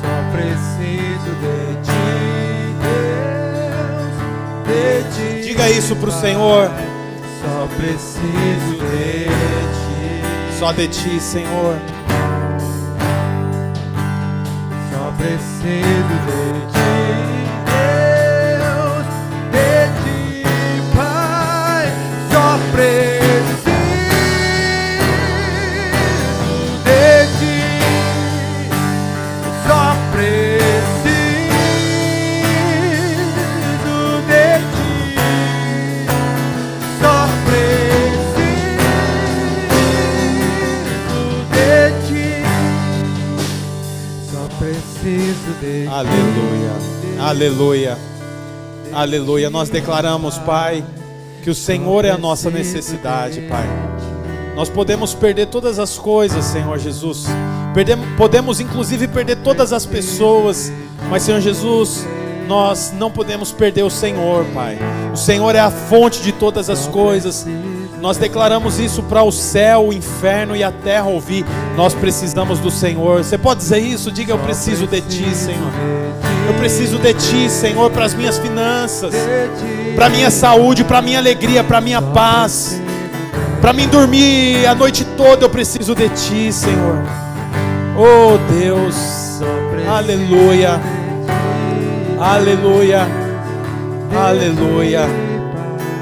Só 0.00 0.14
preciso 0.32 1.30
de 1.38 1.56
ti, 1.84 2.10
Deus. 3.62 4.14
De 4.66 5.04
ti. 5.14 5.50
Diga 5.50 5.70
isso 5.70 5.94
para 5.94 6.08
o 6.08 6.12
Senhor. 6.12 6.68
Só 7.40 7.68
preciso 7.76 8.72
de 8.90 9.28
ti. 9.28 10.58
Só 10.58 10.72
de 10.72 10.88
ti, 10.88 11.20
Senhor. 11.20 11.76
Só 14.90 15.12
preciso 15.16 16.14
de 16.26 16.72
ti. 16.72 16.83
Aleluia. 45.94 47.28
Aleluia. 47.28 47.98
Aleluia. 48.92 49.50
Nós 49.50 49.68
declaramos, 49.68 50.38
Pai, 50.38 50.84
que 51.44 51.50
o 51.50 51.54
Senhor 51.54 52.06
é 52.06 52.10
a 52.10 52.16
nossa 52.16 52.50
necessidade, 52.50 53.42
Pai. 53.42 53.68
Nós 54.56 54.70
podemos 54.70 55.12
perder 55.12 55.48
todas 55.48 55.78
as 55.78 55.98
coisas, 55.98 56.42
Senhor 56.42 56.78
Jesus. 56.78 57.26
Perdemos, 57.74 58.08
podemos 58.16 58.60
inclusive 58.60 59.06
perder 59.06 59.36
todas 59.36 59.70
as 59.70 59.84
pessoas, 59.84 60.72
mas 61.10 61.22
Senhor 61.22 61.42
Jesus, 61.42 62.06
nós 62.48 62.94
não 62.98 63.10
podemos 63.10 63.52
perder 63.52 63.82
o 63.82 63.90
Senhor, 63.90 64.46
Pai. 64.54 64.78
O 65.12 65.16
Senhor 65.18 65.54
é 65.54 65.60
a 65.60 65.70
fonte 65.70 66.22
de 66.22 66.32
todas 66.32 66.70
as 66.70 66.86
coisas. 66.86 67.46
Nós 68.00 68.16
declaramos 68.16 68.78
isso 68.78 69.02
para 69.02 69.22
o 69.22 69.30
céu, 69.30 69.88
o 69.88 69.92
inferno 69.92 70.56
e 70.56 70.64
a 70.64 70.72
terra 70.72 71.08
ouvir. 71.08 71.44
Nós 71.76 71.92
precisamos 71.92 72.58
do 72.58 72.70
Senhor. 72.70 73.22
Você 73.22 73.36
pode 73.36 73.60
dizer 73.60 73.80
isso? 73.80 74.10
Diga: 74.10 74.32
Eu 74.32 74.38
preciso 74.38 74.86
de 74.86 75.02
Ti, 75.02 75.34
Senhor. 75.34 76.33
Eu 76.46 76.54
preciso 76.54 76.98
de 76.98 77.14
Ti, 77.14 77.48
Senhor, 77.48 77.90
para 77.90 78.04
as 78.04 78.14
minhas 78.14 78.38
finanças, 78.38 79.14
para 79.94 80.06
a 80.06 80.10
minha 80.10 80.30
saúde, 80.30 80.84
para 80.84 80.98
a 80.98 81.02
minha 81.02 81.18
alegria, 81.18 81.64
para 81.64 81.78
a 81.78 81.80
minha 81.80 82.02
paz. 82.02 82.80
Para 83.60 83.72
mim 83.72 83.88
dormir 83.88 84.66
a 84.66 84.74
noite 84.74 85.04
toda, 85.16 85.44
eu 85.44 85.50
preciso 85.50 85.94
de 85.94 86.08
Ti, 86.10 86.52
Senhor. 86.52 87.02
Oh 87.96 88.36
Deus, 88.52 89.40
aleluia, 89.88 90.80
aleluia, 92.20 93.08
aleluia. 94.14 95.08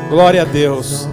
Glória 0.09 0.42
a 0.42 0.44
Deus. 0.44 1.12